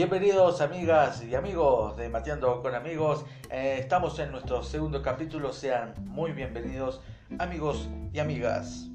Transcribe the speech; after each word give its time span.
Bienvenidos 0.00 0.62
amigas 0.62 1.22
y 1.22 1.34
amigos 1.34 1.94
de 1.98 2.08
Mateando 2.08 2.62
con 2.62 2.74
Amigos. 2.74 3.26
Eh, 3.50 3.76
estamos 3.80 4.18
en 4.18 4.32
nuestro 4.32 4.62
segundo 4.62 5.02
capítulo. 5.02 5.52
Sean 5.52 5.92
muy 6.06 6.32
bienvenidos 6.32 7.02
amigos 7.38 7.86
y 8.10 8.18
amigas. 8.18 8.88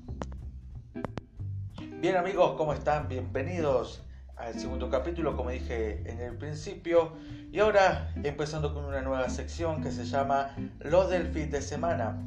Bien 2.01 2.17
amigos, 2.17 2.55
¿cómo 2.57 2.73
están? 2.73 3.07
Bienvenidos 3.07 4.01
al 4.35 4.59
segundo 4.59 4.89
capítulo, 4.89 5.37
como 5.37 5.51
dije 5.51 6.01
en 6.11 6.21
el 6.21 6.35
principio. 6.37 7.11
Y 7.51 7.59
ahora 7.59 8.11
empezando 8.23 8.73
con 8.73 8.83
una 8.83 9.01
nueva 9.01 9.29
sección 9.29 9.83
que 9.83 9.91
se 9.91 10.05
llama 10.05 10.55
Lo 10.79 11.07
del 11.07 11.27
fin 11.27 11.51
de 11.51 11.61
semana. 11.61 12.17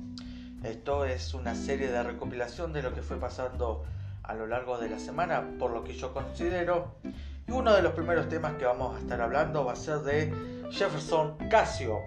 Esto 0.62 1.04
es 1.04 1.34
una 1.34 1.56
serie 1.56 1.88
de 1.88 2.00
recopilación 2.04 2.72
de 2.72 2.84
lo 2.84 2.94
que 2.94 3.02
fue 3.02 3.18
pasando 3.18 3.84
a 4.22 4.34
lo 4.34 4.46
largo 4.46 4.78
de 4.78 4.88
la 4.88 5.00
semana, 5.00 5.56
por 5.58 5.72
lo 5.72 5.82
que 5.82 5.94
yo 5.94 6.14
considero. 6.14 6.94
Y 7.48 7.50
uno 7.50 7.72
de 7.72 7.80
los 7.80 7.92
primeros 7.94 8.28
temas 8.28 8.54
que 8.56 8.66
vamos 8.66 8.94
a 8.94 8.98
estar 8.98 9.20
hablando 9.22 9.64
va 9.64 9.72
a 9.72 9.76
ser 9.76 10.00
de 10.00 10.32
Jefferson 10.70 11.36
Casio, 11.48 12.00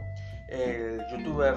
el 0.47 1.01
youtuber, 1.11 1.55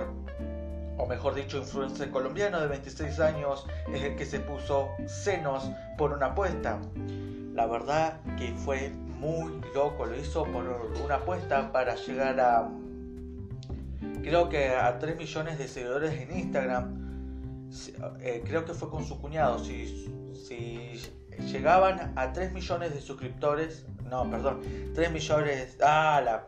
o 0.96 1.06
mejor 1.06 1.34
dicho, 1.34 1.58
influencer 1.58 2.10
colombiano 2.10 2.60
de 2.60 2.68
26 2.68 3.20
años, 3.20 3.66
es 3.92 4.02
el 4.02 4.16
que 4.16 4.24
se 4.24 4.40
puso 4.40 4.88
senos 5.06 5.70
por 5.98 6.12
una 6.12 6.26
apuesta. 6.26 6.80
La 7.52 7.66
verdad 7.66 8.20
que 8.38 8.54
fue 8.54 8.88
muy 8.88 9.60
loco, 9.74 10.06
lo 10.06 10.16
hizo 10.16 10.44
por 10.44 10.64
una 11.04 11.16
apuesta 11.16 11.70
para 11.70 11.94
llegar 11.94 12.40
a, 12.40 12.70
creo 14.22 14.48
que 14.48 14.70
a 14.70 14.98
3 14.98 15.16
millones 15.16 15.58
de 15.58 15.68
seguidores 15.68 16.20
en 16.22 16.38
Instagram. 16.38 17.04
Eh, 18.20 18.42
creo 18.46 18.64
que 18.64 18.72
fue 18.72 18.88
con 18.88 19.04
su 19.04 19.20
cuñado, 19.20 19.58
si 19.58 20.10
si 20.34 21.00
llegaban 21.38 22.12
a 22.16 22.32
3 22.32 22.52
millones 22.52 22.94
de 22.94 23.00
suscriptores, 23.00 23.86
no, 24.10 24.30
perdón, 24.30 24.60
3 24.94 25.12
millones, 25.12 25.78
ah, 25.82 26.20
la, 26.24 26.46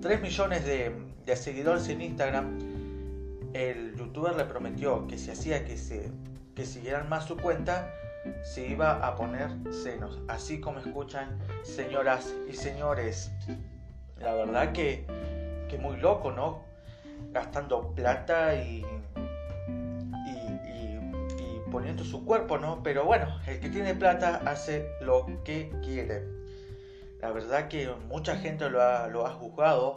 3 0.00 0.20
millones 0.20 0.64
de, 0.64 1.10
seguidores 1.36 1.88
en 1.88 2.02
Instagram, 2.02 2.58
el 3.52 3.94
youtuber 3.96 4.34
le 4.34 4.44
prometió 4.44 5.06
que 5.06 5.16
si 5.16 5.30
hacía 5.30 5.64
que 5.64 5.76
se 5.76 6.10
que 6.56 6.66
siguieran 6.66 7.08
más 7.08 7.26
su 7.26 7.36
cuenta, 7.36 7.88
se 8.42 8.66
iba 8.66 9.06
a 9.06 9.14
poner 9.14 9.50
senos. 9.72 10.18
Así 10.28 10.60
como 10.60 10.80
escuchan, 10.80 11.38
señoras 11.62 12.34
y 12.48 12.52
señores. 12.52 13.30
La 14.18 14.34
verdad 14.34 14.72
que, 14.72 15.06
que 15.68 15.78
muy 15.78 15.96
loco, 15.96 16.32
¿no? 16.32 16.64
Gastando 17.32 17.94
plata 17.94 18.56
y 18.56 18.84
poniendo 21.70 22.04
su 22.04 22.24
cuerpo, 22.24 22.58
¿no? 22.58 22.82
Pero 22.82 23.04
bueno, 23.04 23.26
el 23.46 23.60
que 23.60 23.68
tiene 23.68 23.94
plata 23.94 24.42
hace 24.46 24.86
lo 25.00 25.26
que 25.44 25.72
quiere. 25.82 26.24
La 27.20 27.30
verdad 27.32 27.68
que 27.68 27.88
mucha 28.08 28.36
gente 28.36 28.68
lo 28.70 28.82
ha, 28.82 29.06
lo 29.08 29.26
ha 29.26 29.30
juzgado, 29.30 29.94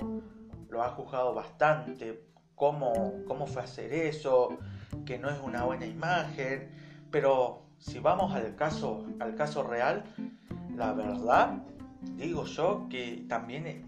lo 0.70 0.84
ha 0.84 0.90
juzgado 0.90 1.34
bastante, 1.34 2.22
cómo, 2.56 3.14
cómo 3.28 3.48
fue 3.48 3.64
hacer 3.64 3.94
eso, 3.94 4.58
que 5.06 5.18
no 5.18 5.30
es 5.30 5.40
una 5.40 5.64
buena 5.64 5.86
imagen, 5.86 6.70
pero 7.12 7.64
si 7.78 8.00
vamos 8.00 8.34
al 8.34 8.56
caso, 8.56 9.06
al 9.20 9.36
caso 9.36 9.64
real, 9.64 10.04
la 10.76 10.94
verdad, 10.94 11.64
digo 12.18 12.46
yo 12.46 12.88
que 12.90 13.26
también 13.28 13.86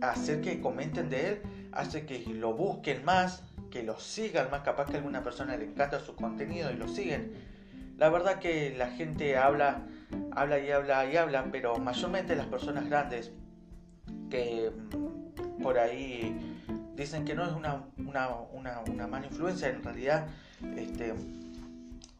hacer 0.00 0.40
que 0.40 0.60
comenten 0.60 1.08
de 1.08 1.28
él 1.28 1.42
hace 1.72 2.06
que 2.06 2.18
lo 2.26 2.54
busquen 2.54 3.04
más, 3.04 3.44
que 3.76 3.82
lo 3.82 3.98
sigan 4.00 4.50
más, 4.50 4.62
capaz 4.62 4.86
que 4.86 4.96
alguna 4.96 5.22
persona 5.22 5.54
le 5.56 5.66
encanta 5.66 6.00
su 6.00 6.16
contenido 6.16 6.70
y 6.70 6.76
lo 6.76 6.88
siguen. 6.88 7.32
La 7.98 8.08
verdad 8.08 8.38
que 8.38 8.74
la 8.74 8.88
gente 8.88 9.36
habla, 9.36 9.82
habla 10.32 10.58
y 10.58 10.70
habla 10.70 11.04
y 11.04 11.16
habla, 11.16 11.46
pero 11.52 11.76
mayormente 11.78 12.34
las 12.36 12.46
personas 12.46 12.88
grandes 12.88 13.32
que 14.30 14.70
mm, 14.70 15.62
por 15.62 15.78
ahí 15.78 16.56
dicen 16.94 17.26
que 17.26 17.34
no 17.34 17.44
es 17.44 17.52
una, 17.52 17.82
una, 17.98 19.06
mala 19.06 19.26
influencia, 19.26 19.68
en 19.68 19.82
realidad 19.82 20.26
este, 20.76 21.12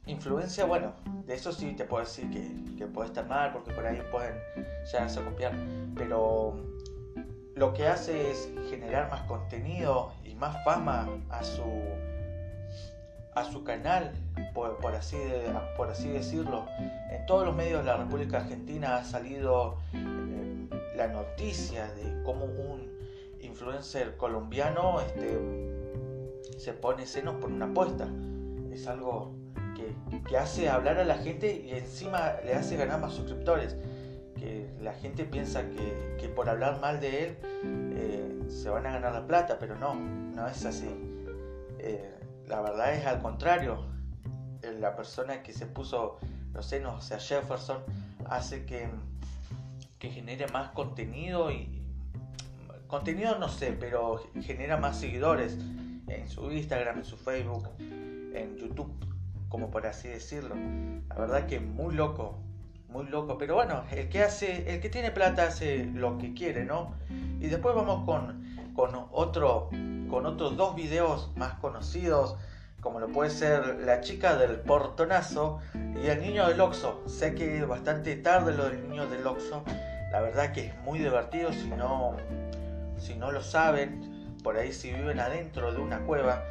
influencia, 0.05 0.67
bueno, 0.67 0.93
de 1.27 1.35
eso 1.35 1.53
sí 1.53 1.73
te 1.73 1.85
puedo 1.85 2.05
decir 2.05 2.29
que, 2.31 2.87
puede 2.87 3.09
estar 3.09 3.27
mal, 3.27 3.53
porque 3.53 3.73
por 3.73 3.87
ahí 3.87 4.01
pueden 4.11 4.35
llegarse 4.93 5.21
a 5.21 5.25
copiar, 5.25 5.53
pero 5.95 6.55
lo 7.55 7.73
que 7.73 7.87
hace 7.87 8.31
es 8.31 8.51
generar 8.69 9.11
más 9.11 9.23
contenido 9.23 10.13
más 10.39 10.63
fama 10.65 11.09
a 11.31 11.43
su, 11.43 11.63
a 13.35 13.45
su 13.45 13.65
canal, 13.65 14.13
por, 14.55 14.95
así 14.95 15.17
por 15.77 15.91
así 15.91 16.09
decirlo. 16.09 16.67
En 17.11 17.25
todos 17.27 17.47
los 17.47 17.57
medios 17.57 17.81
de 17.81 17.87
la 17.87 17.97
República 17.97 18.39
Argentina 18.39 18.97
ha 18.97 19.05
salido 19.05 19.79
eh, 19.93 20.69
la 20.97 21.09
noticia 21.09 21.87
de 21.95 22.23
cómo 22.25 22.45
un 22.45 22.97
influencer 23.41 24.17
colombiano 24.17 25.01
este, 25.01 25.39
se 26.59 26.73
pone 26.73 27.07
senos 27.07 27.37
por 27.37 27.51
una 27.51 27.67
apuesta. 27.67 28.09
Es 28.73 28.87
algo 28.87 29.35
que, 29.75 29.95
que 30.29 30.37
hace 30.37 30.69
hablar 30.69 30.99
a 30.99 31.05
la 31.05 31.17
gente 31.17 31.63
y 31.65 31.71
encima 31.73 32.35
le 32.45 32.55
hace 32.55 32.77
ganar 32.77 33.01
más 33.01 33.15
suscriptores 33.15 33.77
que 34.37 34.71
la 34.81 34.93
gente 34.95 35.25
piensa 35.25 35.65
que, 35.69 36.29
por 36.29 36.49
hablar 36.49 36.81
mal 36.81 37.01
de 37.01 37.25
él 37.25 37.39
eh, 37.95 38.45
se 38.49 38.69
van 38.69 38.87
a 38.87 38.93
ganar 38.93 39.13
la 39.13 39.27
plata, 39.27 39.59
pero 39.59 39.77
no, 39.77 39.95
no 39.95 40.47
es 40.47 40.65
así. 40.65 40.89
Eh, 41.79 42.15
la 42.47 42.61
verdad 42.61 42.95
es 42.95 43.07
al 43.07 43.23
contrario. 43.23 43.87
Eh, 44.63 44.77
la 44.79 44.95
persona 44.97 45.43
que 45.43 45.53
se 45.53 45.67
puso 45.67 46.19
los 46.53 46.67
senos, 46.67 46.99
o 46.99 47.01
sea, 47.01 47.19
Jefferson, 47.19 47.79
hace 48.29 48.65
que, 48.67 48.89
que 49.99 50.11
genere 50.11 50.47
más 50.49 50.71
contenido 50.71 51.51
y 51.51 51.83
contenido 52.87 53.39
no 53.39 53.49
sé, 53.49 53.73
pero 53.73 54.23
genera 54.43 54.77
más 54.77 54.99
seguidores 54.99 55.59
en 56.09 56.29
su 56.29 56.51
Instagram, 56.53 56.99
en 56.99 57.05
su 57.05 57.17
Facebook, 57.17 57.69
en 57.81 58.57
YouTube, 58.57 58.93
como 59.49 59.71
por 59.71 59.87
así 59.87 60.09
decirlo. 60.09 60.55
La 61.09 61.17
verdad 61.17 61.47
que 61.47 61.61
muy 61.61 61.95
loco, 61.95 62.39
muy 62.89 63.07
loco. 63.07 63.39
Pero 63.39 63.55
bueno, 63.55 63.85
el 63.91 64.09
que 64.09 64.23
hace, 64.23 64.73
el 64.73 64.81
que 64.81 64.89
tiene 64.89 65.11
plata 65.11 65.45
hace 65.45 65.85
lo 65.87 66.19
que 66.19 66.35
quiere, 66.35 66.65
¿no? 66.65 66.95
Y 67.41 67.49
después 67.49 67.75
vamos 67.75 68.05
con, 68.05 68.45
con 68.75 68.91
otro, 69.13 69.69
con 70.11 70.27
otros 70.27 70.57
dos 70.57 70.75
videos 70.75 71.31
más 71.37 71.55
conocidos, 71.55 72.37
como 72.81 73.01
lo 73.01 73.09
puede 73.09 73.31
ser 73.31 73.81
la 73.81 74.01
chica 74.01 74.37
del 74.37 74.61
portonazo 74.61 75.61
y 75.75 76.07
el 76.07 76.21
niño 76.21 76.49
del 76.49 76.61
Oxo. 76.61 77.03
Sé 77.07 77.35
que 77.35 77.59
es 77.59 77.67
bastante 77.67 78.17
tarde 78.17 78.55
lo 78.55 78.69
del 78.69 78.89
niño 78.89 79.07
del 79.07 79.27
Oxo. 79.27 79.65
La 80.13 80.21
verdad 80.21 80.53
que 80.53 80.67
es 80.67 80.77
muy 80.79 81.01
divertido 81.01 81.53
si 81.53 81.69
no, 81.69 82.17
si 82.97 83.15
no 83.17 83.33
lo 83.33 83.43
saben, 83.43 84.37
por 84.43 84.57
ahí 84.57 84.73
si 84.73 84.93
viven 84.93 85.19
adentro 85.19 85.73
de 85.73 85.81
una 85.81 86.01
cueva. 86.01 86.45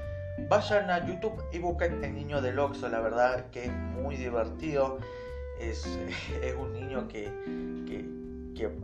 Vayan 0.50 0.90
a 0.90 1.08
YouTube 1.08 1.42
y 1.54 1.60
busquen 1.60 2.04
el 2.04 2.14
niño 2.14 2.42
del 2.42 2.60
Oxo, 2.60 2.90
la 2.90 3.00
verdad 3.00 3.46
que 3.52 3.66
es 3.66 3.72
muy 3.72 4.18
divertido 4.18 5.00
es, 5.60 5.86
un 6.58 6.74
niño 6.74 7.08
que, 7.08 7.32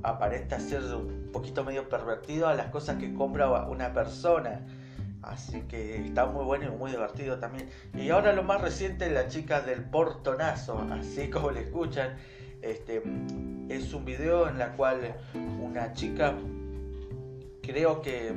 aparenta 0.03 0.59
ser 0.59 0.83
un 0.93 1.29
poquito 1.31 1.63
medio 1.63 1.87
pervertido 1.87 2.47
a 2.47 2.53
las 2.53 2.67
cosas 2.67 2.97
que 2.97 3.13
compra 3.13 3.67
una 3.67 3.93
persona. 3.93 4.65
Así 5.21 5.61
que 5.61 6.03
está 6.03 6.25
muy 6.25 6.43
bueno 6.43 6.65
y 6.65 6.77
muy 6.77 6.91
divertido 6.91 7.37
también. 7.37 7.69
Y 7.93 8.09
ahora 8.09 8.33
lo 8.33 8.43
más 8.43 8.59
reciente, 8.59 9.09
la 9.11 9.27
chica 9.27 9.61
del 9.61 9.83
portonazo, 9.83 10.79
así 10.91 11.29
como 11.29 11.51
le 11.51 11.61
escuchan. 11.61 12.17
Este, 12.61 13.01
es 13.69 13.93
un 13.93 14.05
video 14.05 14.47
en 14.47 14.57
la 14.57 14.73
cual 14.73 15.15
una 15.61 15.93
chica, 15.93 16.35
creo 17.61 18.01
que, 18.01 18.33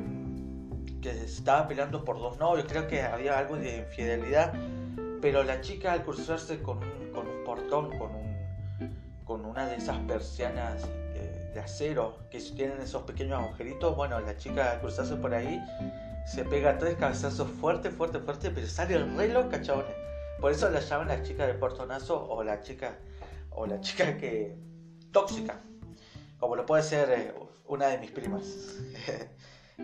que 1.00 1.10
estaba 1.10 1.66
peleando 1.68 2.04
por 2.04 2.18
dos 2.18 2.38
novios, 2.38 2.66
creo 2.68 2.86
que 2.86 3.02
había 3.02 3.38
algo 3.38 3.56
de 3.56 3.78
infidelidad, 3.78 4.52
pero 5.20 5.42
la 5.42 5.60
chica 5.60 5.92
al 5.92 6.04
cruzarse 6.04 6.62
con 6.62 6.78
con 7.14 7.28
un 7.28 7.44
portón, 7.44 7.96
con 7.96 8.14
un 8.14 8.23
una 9.54 9.66
de 9.66 9.76
esas 9.76 9.96
persianas 10.00 10.82
eh, 11.14 11.50
de 11.54 11.60
acero 11.60 12.18
que 12.28 12.40
tienen 12.40 12.80
esos 12.80 13.04
pequeños 13.04 13.40
agujeritos. 13.40 13.94
Bueno, 13.94 14.18
la 14.18 14.36
chica 14.36 14.80
cruzarse 14.80 15.14
por 15.14 15.32
ahí 15.32 15.62
se 16.26 16.44
pega 16.44 16.76
tres 16.76 16.96
cabezazos 16.96 17.48
fuerte, 17.60 17.90
fuerte, 17.90 18.18
fuerte, 18.18 18.50
pero 18.50 18.66
sale 18.66 18.96
el 18.96 19.16
reloj, 19.16 19.48
cachabones. 19.50 19.94
Por 20.40 20.50
eso 20.50 20.68
la 20.70 20.80
llaman 20.80 21.06
la 21.06 21.22
chica 21.22 21.46
de 21.46 21.54
portonazo 21.54 22.28
o 22.28 22.42
la 22.42 22.62
chica 22.62 22.98
o 23.50 23.64
la 23.64 23.80
chica 23.80 24.16
que 24.16 24.56
tóxica, 25.12 25.60
como 26.40 26.56
lo 26.56 26.66
puede 26.66 26.82
ser 26.82 27.08
eh, 27.10 27.34
una 27.66 27.86
de 27.86 27.98
mis 27.98 28.10
primas. 28.10 28.44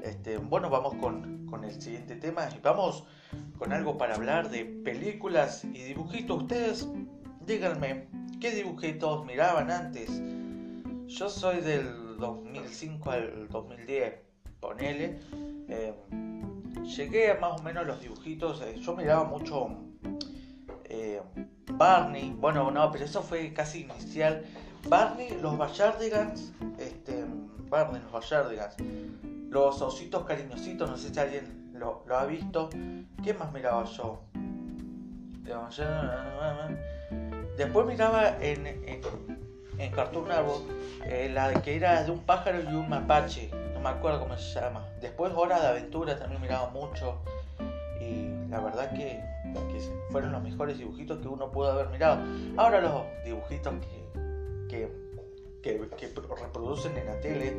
Este, 0.05 0.37
bueno, 0.37 0.71
vamos 0.71 0.95
con, 1.01 1.47
con, 1.47 1.65
el 1.65 1.83
siguiente 1.83 2.15
tema 2.15 2.49
y 2.57 2.61
vamos 2.61 3.09
con 3.59 3.73
algo 3.73 3.99
para 3.99 4.15
hablar 4.15 4.49
de 4.49 4.65
películas 4.65 5.65
y 5.65 5.83
dibujitos. 5.83 6.43
Ustedes 6.43 6.87
díganme 7.45 8.07
¿Qué 8.41 8.53
dibujitos 8.53 9.27
miraban 9.27 9.71
antes? 9.71 10.11
Yo 11.09 11.29
soy 11.29 11.61
del 11.61 12.17
2005 12.17 13.11
al 13.11 13.49
2010, 13.51 14.15
ponele. 14.59 15.21
Eh, 15.69 15.95
llegué 16.83 17.33
a 17.33 17.39
más 17.39 17.61
o 17.61 17.63
menos 17.63 17.87
los 17.87 18.01
dibujitos. 18.01 18.63
Eh, 18.63 18.77
yo 18.81 18.97
miraba 18.97 19.25
mucho 19.25 19.69
eh, 20.85 21.21
Barney. 21.73 22.35
Bueno, 22.35 22.71
no, 22.71 22.91
pero 22.91 23.05
eso 23.05 23.23
fue 23.23 23.53
casi 23.53 23.83
inicial. 23.83 24.47
Barney, 24.89 25.39
los 25.43 25.59
Bayardigans, 25.59 26.55
este, 26.79 27.27
Barney, 27.69 28.01
los 28.01 28.13
Bayardigans, 28.13 28.77
los 29.51 29.83
ositos 29.83 30.25
cariñositos, 30.25 30.89
no 30.89 30.97
sé 30.97 31.13
si 31.13 31.21
alguien 31.21 31.73
lo, 31.75 32.03
ha 32.09 32.25
visto. 32.25 32.71
¿Qué 33.23 33.35
más 33.35 33.53
miraba 33.53 33.85
yo? 33.85 34.23
Después 37.61 37.87
miraba 37.87 38.39
en, 38.41 38.67
en, 38.67 39.03
en 39.77 39.93
Cartoon 39.93 40.29
Network 40.29 40.63
eh, 41.05 41.29
la 41.31 41.53
que 41.61 41.77
era 41.77 42.03
de 42.03 42.11
un 42.11 42.21
pájaro 42.21 42.63
y 42.63 42.75
un 42.75 42.89
mapache, 42.89 43.51
no 43.75 43.81
me 43.81 43.91
acuerdo 43.91 44.19
cómo 44.19 44.35
se 44.39 44.59
llama. 44.59 44.89
Después 45.03 45.31
Hora 45.37 45.61
de 45.61 45.67
Aventura 45.69 46.19
también 46.19 46.41
miraba 46.41 46.71
mucho 46.71 47.19
y 48.01 48.49
la 48.49 48.61
verdad 48.61 48.91
que, 48.95 49.21
fueron 50.11 50.33
los 50.33 50.43
mejores 50.43 50.79
dibujitos 50.79 51.19
que 51.19 51.29
uno 51.29 51.53
pudo 51.53 51.73
haber 51.73 51.91
mirado. 51.91 52.23
Ahora 52.57 52.81
los 52.81 53.03
dibujitos 53.27 53.75
que, 54.71 54.89
que, 55.61 55.83
reproducen 56.41 56.97
en 56.97 57.05
la 57.05 57.21
tele 57.21 57.53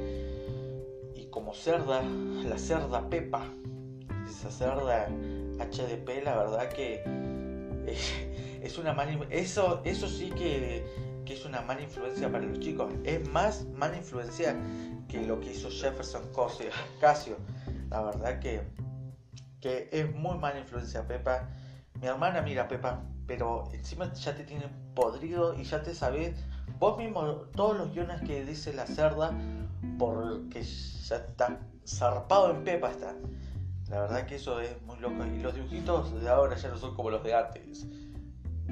y 1.14 1.26
como 1.26 1.54
cerda, 1.54 2.02
la 2.44 2.58
cerda 2.58 3.08
Pepa, 3.08 3.44
esa 4.28 4.50
cerda 4.50 5.08
HDP, 5.60 6.24
la 6.24 6.38
verdad 6.38 6.70
que 6.70 7.04
es 8.62 8.78
una 8.78 8.94
mala... 8.94 9.18
Eso, 9.30 9.82
eso 9.84 10.08
sí 10.08 10.30
que, 10.30 10.86
que, 11.26 11.34
es 11.34 11.46
una 11.46 11.62
mala 11.62 11.82
influencia 11.82 12.32
para 12.32 12.46
los 12.46 12.60
chicos. 12.60 12.94
Es 13.04 13.28
más 13.30 13.66
mala 13.76 13.98
influencia 13.98 14.56
que 15.08 15.22
lo 15.22 15.40
que 15.40 15.52
hizo 15.52 15.70
Jefferson 15.70 16.24
Casio. 17.00 17.38
La 17.90 18.02
verdad 18.04 18.40
que 18.40 18.62
que 19.62 19.88
es 19.92 20.14
muy 20.14 20.38
mala 20.38 20.60
influencia 20.60 21.08
Pepa. 21.08 21.48
Mi 22.02 22.08
hermana 22.08 22.42
mira 22.42 22.68
Pepa, 22.68 23.04
pero 23.28 23.70
encima 23.74 24.12
ya 24.14 24.36
te 24.36 24.44
tiene 24.44 24.66
podrido 24.96 25.54
y 25.54 25.64
ya 25.64 25.82
te 25.84 25.94
sabes 25.94 26.36
vos 26.80 26.98
mismo 26.98 27.22
todos 27.56 27.78
los 27.78 27.94
guiones 27.94 28.22
que 28.22 28.44
dice 28.44 28.74
la 28.74 28.88
cerda 28.88 29.32
porque 30.00 30.64
ya 30.64 31.18
está 31.18 31.60
zarpado 31.88 32.52
en 32.52 32.64
Pepa 32.64 32.90
está. 32.90 33.14
La 33.90 34.02
verdad 34.02 34.26
que 34.26 34.36
eso 34.36 34.60
es 34.60 34.82
muy 34.84 34.98
loco. 35.00 35.26
Y 35.26 35.42
los 35.42 35.54
dibujitos 35.54 36.20
de 36.22 36.30
ahora 36.30 36.56
ya 36.56 36.70
no 36.70 36.78
son 36.78 36.96
como 36.96 37.10
los 37.10 37.24
de 37.24 37.36
antes. 37.36 37.86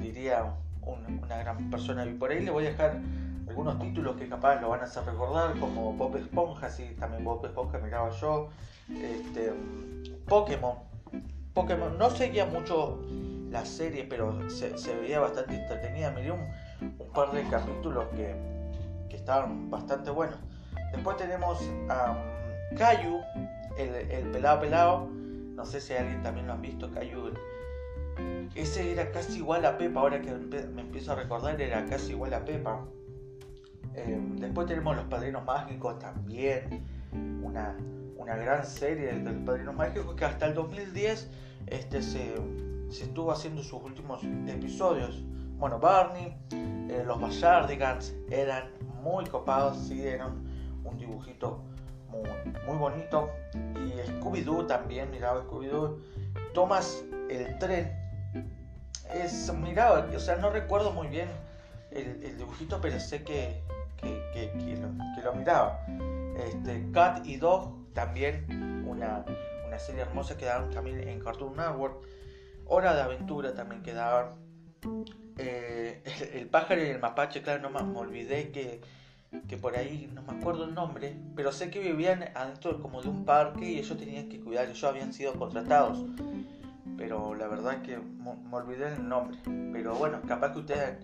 Diría 0.00 0.54
una 0.82 1.38
gran 1.38 1.70
persona. 1.70 2.04
Y 2.06 2.14
por 2.14 2.30
ahí 2.30 2.40
le 2.44 2.50
voy 2.50 2.66
a 2.66 2.70
dejar 2.70 3.00
algunos 3.48 3.78
títulos 3.80 4.16
que 4.16 4.28
capaz 4.28 4.60
lo 4.60 4.70
van 4.70 4.80
a 4.80 4.84
hacer 4.84 5.04
recordar, 5.04 5.58
como 5.58 5.92
Bob 5.92 6.16
Esponja, 6.16 6.70
sí, 6.70 6.96
también 6.98 7.24
Bob 7.24 7.44
Esponja 7.44 7.78
miraba 7.78 8.10
yo. 8.10 8.48
Este, 8.88 9.52
Pokémon. 10.28 10.76
Pokémon 11.52 11.98
no 11.98 12.10
seguía 12.10 12.46
mucho 12.46 13.00
la 13.50 13.64
serie, 13.64 14.04
pero 14.04 14.48
se, 14.48 14.70
veía 15.00 15.20
bastante 15.20 15.56
entretenida. 15.56 16.10
Miré 16.12 16.32
un, 16.32 16.46
par 17.12 17.32
de 17.32 17.42
capítulos 17.48 18.06
que, 18.14 18.34
estaban 19.10 19.68
bastante 19.68 20.10
buenos. 20.10 20.38
Después 20.92 21.16
tenemos 21.18 21.60
a 21.88 22.16
Cayu, 22.78 23.20
el, 23.76 24.30
pelado 24.30 24.60
pelado. 24.60 25.08
No 25.54 25.64
sé 25.66 25.80
si 25.80 25.92
alguien 25.92 26.22
también 26.22 26.46
lo 26.46 26.54
han 26.54 26.62
visto, 26.62 26.90
Cayu. 26.90 27.34
Ese 28.54 28.92
era 28.92 29.10
casi 29.12 29.38
igual 29.38 29.64
a 29.64 29.78
Pepa, 29.78 30.00
ahora 30.00 30.20
que 30.20 30.32
me 30.32 30.82
empiezo 30.82 31.12
a 31.12 31.14
recordar, 31.14 31.60
era 31.60 31.84
casi 31.86 32.12
igual 32.12 32.34
a 32.34 32.44
Pepa. 32.44 32.84
Eh, 33.94 34.18
después 34.36 34.66
tenemos 34.66 34.96
Los 34.96 35.06
Padrinos 35.06 35.44
Mágicos 35.44 35.98
también, 35.98 36.84
una, 37.42 37.76
una 38.16 38.36
gran 38.36 38.64
serie 38.64 39.12
de 39.12 39.32
los 39.32 39.42
Padrinos 39.44 39.74
Mágicos 39.74 40.14
que 40.14 40.24
hasta 40.24 40.46
el 40.46 40.54
2010 40.54 41.30
este, 41.66 42.02
se, 42.02 42.34
se 42.88 43.04
estuvo 43.04 43.32
haciendo 43.32 43.62
sus 43.62 43.82
últimos 43.82 44.22
episodios. 44.46 45.22
Bueno, 45.58 45.78
Barney, 45.78 46.36
eh, 46.52 47.02
los 47.06 47.20
Bayardigans 47.20 48.14
eran 48.30 48.70
muy 49.02 49.24
copados, 49.26 49.78
sí, 49.88 50.06
eran 50.06 50.44
un 50.84 50.96
dibujito 50.96 51.62
muy, 52.08 52.28
muy 52.66 52.76
bonito. 52.76 53.30
Y 53.54 53.92
Scooby-Doo 54.10 54.66
también, 54.66 55.10
miraba 55.10 55.44
Scooby-Doo. 55.44 55.98
Thomas 56.54 57.04
el 57.28 57.58
tren. 57.58 57.99
Es, 59.14 59.52
miraba, 59.52 60.08
o 60.14 60.20
sea, 60.20 60.36
no 60.36 60.50
recuerdo 60.50 60.92
muy 60.92 61.08
bien 61.08 61.28
el, 61.90 62.36
dibujito, 62.36 62.80
pero 62.80 63.00
sé 63.00 63.22
que, 63.22 63.62
que, 64.00 64.78
lo, 65.24 65.34
miraba. 65.34 65.84
Este, 66.36 66.90
Cat 66.92 67.26
y 67.26 67.36
Dog 67.36 67.92
también, 67.92 68.84
una, 68.86 69.24
una 69.66 69.78
serie 69.78 70.02
hermosa 70.02 70.36
que 70.36 70.46
daban 70.46 70.70
también 70.70 71.08
en 71.08 71.20
Cartoon 71.20 71.56
Network. 71.56 72.06
Hora 72.66 72.94
de 72.94 73.02
Aventura 73.02 73.54
también 73.54 73.82
quedaban. 73.82 74.34
Eh, 75.38 76.02
el, 76.34 76.46
pájaro 76.48 76.82
y 76.82 76.86
el 76.86 77.00
mapache, 77.00 77.42
claro, 77.42 77.68
no 77.68 77.70
me, 77.70 77.98
olvidé 77.98 78.50
que, 78.50 78.80
que 79.48 79.56
por 79.56 79.76
ahí 79.76 80.10
no 80.14 80.22
me 80.22 80.38
acuerdo 80.38 80.64
el 80.64 80.74
nombre, 80.74 81.16
pero 81.34 81.50
sé 81.50 81.70
que 81.70 81.80
vivían 81.80 82.24
adentro 82.34 82.80
como 82.80 83.02
de 83.02 83.08
un 83.08 83.24
parque 83.24 83.64
y 83.64 83.78
ellos 83.78 83.98
tenían 83.98 84.28
que 84.28 84.40
cuidar, 84.40 84.66
ellos 84.66 84.84
habían 84.84 85.12
sido 85.12 85.34
contratados. 85.34 86.04
Pero 87.00 87.34
la 87.34 87.48
verdad 87.48 87.80
que 87.80 87.96
me, 87.96 88.54
olvidé 88.54 88.92
el 88.92 89.08
nombre. 89.08 89.38
Pero 89.72 89.94
bueno, 89.94 90.20
capaz 90.28 90.52
que 90.52 90.58
ustedes 90.58 90.98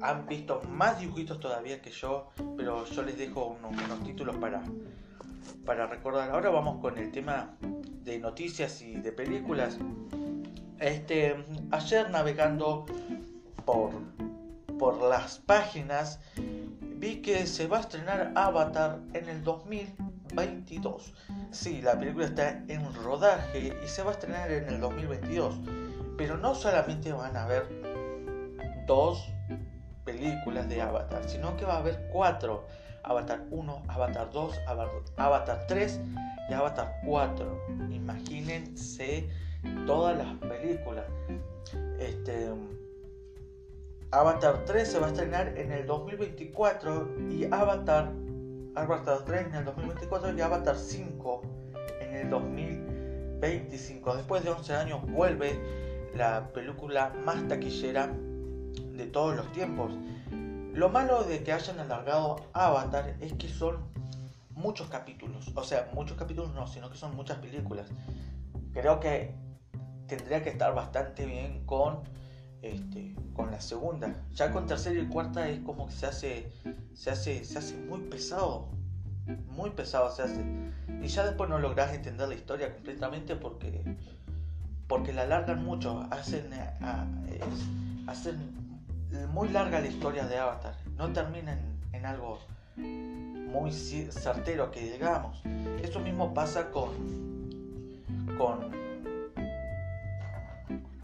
han 0.00 0.26
visto 0.26 0.62
más 0.70 0.98
dibujitos 0.98 1.38
todavía 1.38 1.82
que 1.82 1.90
yo, 1.90 2.30
pero 2.56 2.86
yo 2.86 3.02
les 3.02 3.18
dejo 3.18 3.58
unos, 3.62 4.02
títulos 4.02 4.34
para, 4.36 4.62
para 5.66 5.86
recordar. 5.86 6.30
Ahora 6.30 6.48
vamos 6.48 6.80
con 6.80 6.96
el 6.96 7.12
tema 7.12 7.54
de 8.02 8.18
noticias 8.18 8.80
y 8.80 8.94
de 8.94 9.12
películas. 9.12 9.76
Este, 10.78 11.36
ayer 11.70 12.08
navegando 12.08 12.86
por, 13.66 13.90
por 14.78 15.02
las 15.02 15.38
páginas 15.40 16.18
vi 16.96 17.20
que 17.20 17.46
se 17.46 17.66
va 17.66 17.76
a 17.76 17.80
estrenar 17.80 18.32
Avatar 18.36 19.00
en 19.12 19.28
el 19.28 19.44
2022. 19.44 21.12
Sí, 21.52 21.82
la 21.82 21.98
película 21.98 22.26
está 22.26 22.62
en 22.68 22.94
rodaje 22.94 23.76
y 23.84 23.88
se 23.88 24.02
va 24.02 24.10
a 24.10 24.12
estrenar 24.12 24.50
en 24.50 24.68
el 24.68 24.80
2022. 24.80 25.60
Pero 26.16 26.36
no 26.36 26.54
solamente 26.54 27.12
van 27.12 27.36
a 27.36 27.46
ver 27.46 27.66
dos 28.86 29.28
películas 30.04 30.68
de 30.68 30.80
Avatar, 30.80 31.28
sino 31.28 31.56
que 31.56 31.64
va 31.64 31.74
a 31.74 31.78
haber 31.78 32.08
cuatro. 32.12 32.66
Avatar 33.02 33.46
1, 33.50 33.82
Avatar 33.88 34.30
2, 34.30 34.60
Avatar 35.16 35.66
3 35.66 36.00
y 36.50 36.52
Avatar 36.52 37.00
4. 37.06 37.66
Imagínense 37.90 39.28
todas 39.86 40.18
las 40.18 40.34
películas. 40.36 41.06
Este, 41.98 42.50
Avatar 44.12 44.64
3 44.66 44.88
se 44.88 44.98
va 44.98 45.06
a 45.06 45.10
estrenar 45.10 45.56
en 45.56 45.72
el 45.72 45.86
2024 45.86 47.30
y 47.30 47.44
Avatar, 47.46 48.12
Avatar 48.74 49.24
3 49.24 49.46
en 49.46 49.54
el 49.54 49.64
2024 49.64 50.36
y 50.36 50.40
Avatar 50.40 50.76
5 50.76 51.42
en 52.00 52.14
el 52.14 52.30
2025. 52.30 54.16
Después 54.16 54.44
de 54.44 54.50
11 54.50 54.74
años 54.74 55.02
vuelve 55.10 55.58
la 56.14 56.48
película 56.52 57.12
más 57.24 57.46
taquillera 57.48 58.08
de 58.08 59.06
todos 59.06 59.36
los 59.36 59.50
tiempos. 59.52 59.92
Lo 60.72 60.88
malo 60.88 61.24
de 61.24 61.42
que 61.42 61.52
hayan 61.52 61.80
alargado 61.80 62.36
Avatar 62.52 63.16
es 63.20 63.32
que 63.34 63.48
son 63.48 63.78
muchos 64.50 64.88
capítulos. 64.88 65.50
O 65.54 65.64
sea, 65.64 65.90
muchos 65.92 66.16
capítulos 66.16 66.54
no, 66.54 66.66
sino 66.66 66.90
que 66.90 66.96
son 66.96 67.16
muchas 67.16 67.38
películas. 67.38 67.88
Creo 68.72 69.00
que 69.00 69.34
tendría 70.06 70.42
que 70.42 70.50
estar 70.50 70.74
bastante 70.74 71.26
bien 71.26 71.64
con, 71.66 72.00
este, 72.62 73.14
con 73.34 73.50
la 73.50 73.60
segunda. 73.60 74.14
Ya 74.34 74.52
con 74.52 74.66
tercera 74.66 75.00
y 75.00 75.06
cuarta 75.06 75.48
es 75.48 75.60
como 75.60 75.86
que 75.86 75.92
se 75.92 76.06
hace, 76.06 76.52
se 76.94 77.10
hace, 77.10 77.44
se 77.44 77.58
hace 77.58 77.76
muy 77.76 78.00
pesado. 78.02 78.68
Muy 79.48 79.70
pesado 79.70 80.10
se 80.10 80.22
hace. 80.22 80.44
Y 81.02 81.06
ya 81.06 81.24
después 81.24 81.48
no 81.48 81.58
logras 81.58 81.94
entender 81.94 82.28
la 82.28 82.34
historia 82.34 82.72
completamente 82.72 83.36
porque, 83.36 83.96
porque 84.88 85.12
la 85.12 85.22
alargan 85.22 85.64
mucho. 85.64 86.06
Hacen, 86.10 86.50
hacen 88.06 88.60
muy 89.32 89.48
larga 89.48 89.80
la 89.80 89.86
historia 89.86 90.26
de 90.26 90.38
Avatar. 90.38 90.74
No 90.96 91.12
termina 91.12 91.58
en, 91.92 92.06
algo 92.06 92.40
muy 92.76 93.72
certero 93.72 94.70
que 94.70 94.92
digamos. 94.92 95.42
Eso 95.82 96.00
mismo 96.00 96.34
pasa 96.34 96.70
con 96.70 96.90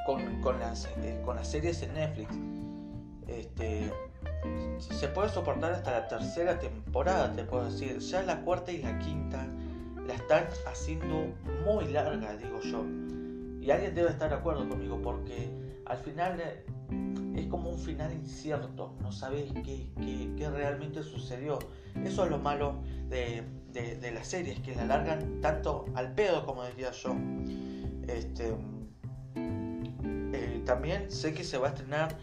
con 0.06 0.58
las, 0.60 0.86
eh, 0.98 1.20
con 1.24 1.36
las 1.36 1.48
series 1.48 1.82
en 1.82 1.94
Netflix. 1.94 2.30
Este, 3.26 3.90
se 4.78 5.08
puede 5.08 5.28
soportar 5.28 5.72
hasta 5.72 5.90
la 5.90 6.08
tercera 6.08 6.58
temporada, 6.58 7.32
te 7.34 7.44
puedo 7.44 7.64
decir. 7.64 7.98
Ya 7.98 8.22
la 8.22 8.42
cuarta 8.42 8.70
y 8.70 8.78
la 8.82 8.98
quinta 8.98 9.46
la 10.06 10.14
están 10.14 10.46
haciendo 10.66 11.34
muy 11.64 11.88
larga, 11.88 12.36
digo 12.36 12.60
yo. 12.60 12.84
Y 13.60 13.70
alguien 13.70 13.94
debe 13.94 14.10
estar 14.10 14.30
de 14.30 14.36
acuerdo 14.36 14.68
conmigo 14.68 15.00
porque 15.02 15.50
al 15.86 15.98
final 15.98 16.40
eh, 16.40 16.64
es 17.34 17.46
como 17.48 17.70
un 17.70 17.78
final 17.78 18.12
incierto, 18.12 18.94
no 19.00 19.10
sabes 19.10 19.52
qué, 19.64 19.90
qué, 20.36 20.48
realmente 20.48 21.02
sucedió. 21.02 21.58
Eso 22.04 22.24
es 22.24 22.30
lo 22.30 22.38
malo 22.38 22.76
de, 23.08 23.42
de, 23.72 24.10
las 24.12 24.28
series, 24.28 24.60
que 24.60 24.74
la 24.74 24.82
alargan 24.82 25.40
tanto 25.40 25.86
al 25.94 26.14
pedo, 26.14 26.46
como 26.46 26.64
diría 26.64 26.92
yo. 26.92 27.16
Este, 28.06 28.54
también 30.66 31.10
sé 31.10 31.32
que 31.32 31.44
se 31.44 31.56
va 31.56 31.68
a 31.68 31.70
estrenar 31.70 32.14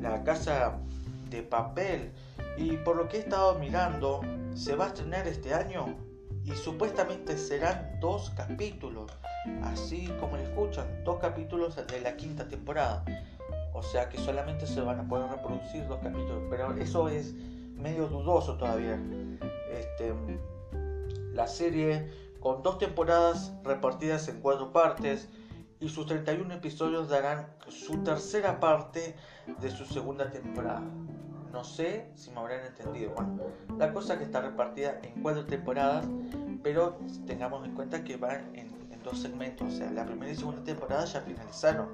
La 0.00 0.22
Casa 0.22 0.78
de 1.30 1.42
papel. 1.42 2.12
Y 2.56 2.76
por 2.76 2.96
lo 2.96 3.08
que 3.08 3.16
he 3.16 3.20
estado 3.20 3.58
mirando, 3.58 4.20
se 4.54 4.76
va 4.76 4.84
a 4.84 4.88
estrenar 4.88 5.26
este 5.26 5.52
año 5.52 5.96
y 6.44 6.52
supuestamente 6.52 7.36
serán 7.36 7.98
dos 8.00 8.30
capítulos. 8.36 9.10
Así 9.62 10.06
como 10.20 10.36
le 10.36 10.44
escuchan, 10.44 10.86
dos 11.04 11.18
capítulos 11.18 11.74
de 11.74 12.00
la 12.00 12.16
quinta 12.16 12.46
temporada. 12.46 13.04
O 13.72 13.82
sea 13.82 14.08
que 14.08 14.18
solamente 14.18 14.66
se 14.66 14.80
van 14.80 15.00
a 15.00 15.08
poder 15.08 15.28
reproducir 15.30 15.86
dos 15.88 15.98
capítulos. 15.98 16.44
Pero 16.48 16.72
eso 16.76 17.08
es 17.08 17.34
medio 17.74 18.06
dudoso 18.08 18.56
todavía. 18.56 18.98
Este, 19.72 20.14
la 21.32 21.46
serie 21.46 22.10
con 22.40 22.62
dos 22.62 22.78
temporadas 22.78 23.52
repartidas 23.64 24.28
en 24.28 24.40
cuatro 24.40 24.72
partes 24.72 25.28
y 25.80 25.88
sus 25.88 26.06
31 26.06 26.54
episodios 26.54 27.08
darán 27.08 27.46
su 27.68 28.02
tercera 28.02 28.60
parte 28.60 29.14
de 29.60 29.70
su 29.70 29.84
segunda 29.84 30.30
temporada. 30.30 30.82
No 31.52 31.64
sé 31.64 32.10
si 32.14 32.30
me 32.30 32.40
habrán 32.40 32.66
entendido. 32.66 33.12
Bueno, 33.12 33.38
la 33.78 33.92
cosa 33.92 34.18
que 34.18 34.24
está 34.24 34.40
repartida 34.40 35.00
en 35.02 35.22
cuatro 35.22 35.46
temporadas, 35.46 36.06
pero 36.62 36.98
tengamos 37.26 37.64
en 37.64 37.74
cuenta 37.74 38.04
que 38.04 38.16
va 38.16 38.34
en, 38.54 38.74
dos 39.04 39.20
segmentos. 39.20 39.68
O 39.68 39.70
sea, 39.70 39.90
la 39.92 40.04
primera 40.04 40.32
y 40.32 40.36
segunda 40.36 40.64
temporada 40.64 41.04
ya 41.04 41.20
finalizaron. 41.20 41.88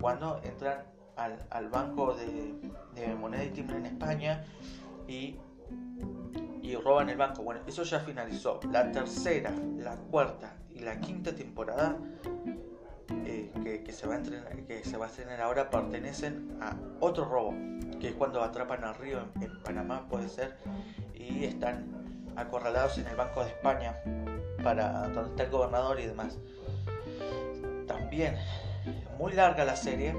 Cuando 0.00 0.40
entran 0.42 0.84
al, 1.16 1.68
banco 1.68 2.14
de, 2.14 2.54
de 2.94 3.14
moneda 3.14 3.44
y 3.44 3.50
timbre 3.50 3.76
en 3.76 3.86
España 3.86 4.44
y 5.06 5.36
y 6.68 6.76
roban 6.76 7.08
el 7.08 7.16
banco. 7.16 7.42
Bueno, 7.42 7.62
eso 7.66 7.82
ya 7.82 8.00
finalizó. 8.00 8.60
La 8.70 8.92
tercera, 8.92 9.52
la 9.78 9.96
cuarta 9.96 10.54
y 10.70 10.80
la 10.80 11.00
quinta 11.00 11.34
temporada 11.34 11.96
eh, 13.10 13.82
que, 13.84 13.92
se 13.92 14.06
va 14.06 14.14
a 14.14 14.18
entrenar, 14.18 14.56
que 14.66 14.84
se 14.84 14.96
va 14.96 15.06
a 15.06 15.08
estrenar 15.08 15.40
ahora 15.40 15.70
pertenecen 15.70 16.58
a 16.60 16.76
otro 17.00 17.24
robo, 17.24 17.54
que 18.00 18.08
es 18.08 18.14
cuando 18.14 18.42
atrapan 18.42 18.84
al 18.84 18.94
río 18.96 19.20
en, 19.40 19.62
Panamá, 19.62 20.06
puede 20.08 20.28
ser, 20.28 20.56
y 21.14 21.44
están 21.44 21.86
acorralados 22.36 22.98
en 22.98 23.06
el 23.06 23.16
Banco 23.16 23.42
de 23.44 23.50
España, 23.50 23.96
para 24.62 25.08
donde 25.08 25.30
está 25.30 25.44
el 25.44 25.50
gobernador 25.50 25.98
y 26.00 26.06
demás. 26.06 26.38
También, 27.86 28.36
muy 29.18 29.32
larga 29.32 29.64
la 29.64 29.76
serie, 29.76 30.14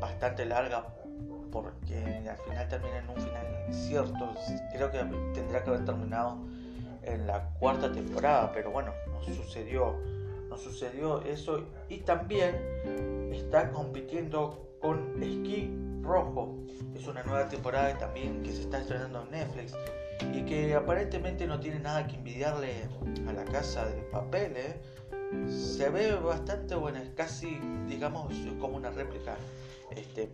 bastante 0.00 0.44
larga, 0.44 0.84
porque 1.52 2.28
al 2.28 2.36
final 2.38 2.68
termina 2.68 2.98
en 2.98 3.08
un 3.08 3.16
final 3.16 3.46
incierto. 3.68 4.34
Creo 4.72 4.90
que 4.90 4.98
tendría 5.34 5.62
que 5.62 5.70
haber 5.70 5.84
terminado 5.84 6.38
en 7.02 7.26
la 7.26 7.48
cuarta 7.58 7.90
temporada, 7.90 8.50
pero 8.52 8.70
bueno, 8.70 8.92
no 9.06 9.22
sucedió, 9.22 9.96
no 10.50 10.58
sucedió 10.58 11.22
eso. 11.22 11.64
Y 11.88 11.98
también 11.98 12.54
está 13.32 13.70
compitiendo 13.70 14.68
con 14.80 15.22
Esquí 15.22 15.72
Rojo. 16.02 16.58
Es 16.94 17.06
una 17.06 17.22
nueva 17.22 17.48
temporada 17.48 17.96
también 17.96 18.42
que 18.42 18.52
se 18.52 18.62
está 18.62 18.80
estrenando 18.80 19.22
en 19.22 19.30
Netflix 19.30 19.74
y 20.34 20.42
que 20.42 20.74
aparentemente 20.74 21.46
no 21.46 21.60
tiene 21.60 21.78
nada 21.78 22.06
que 22.06 22.16
envidiarle 22.16 22.88
a 23.26 23.32
la 23.32 23.44
casa 23.44 23.86
de 23.86 24.02
papel. 24.02 24.54
¿eh? 24.56 24.80
Se 25.48 25.88
ve 25.88 26.14
bastante 26.16 26.74
buena, 26.74 27.02
es 27.02 27.10
casi, 27.10 27.58
digamos, 27.88 28.34
como 28.58 28.76
una 28.76 28.90
réplica. 28.90 29.36
Este, 29.90 30.32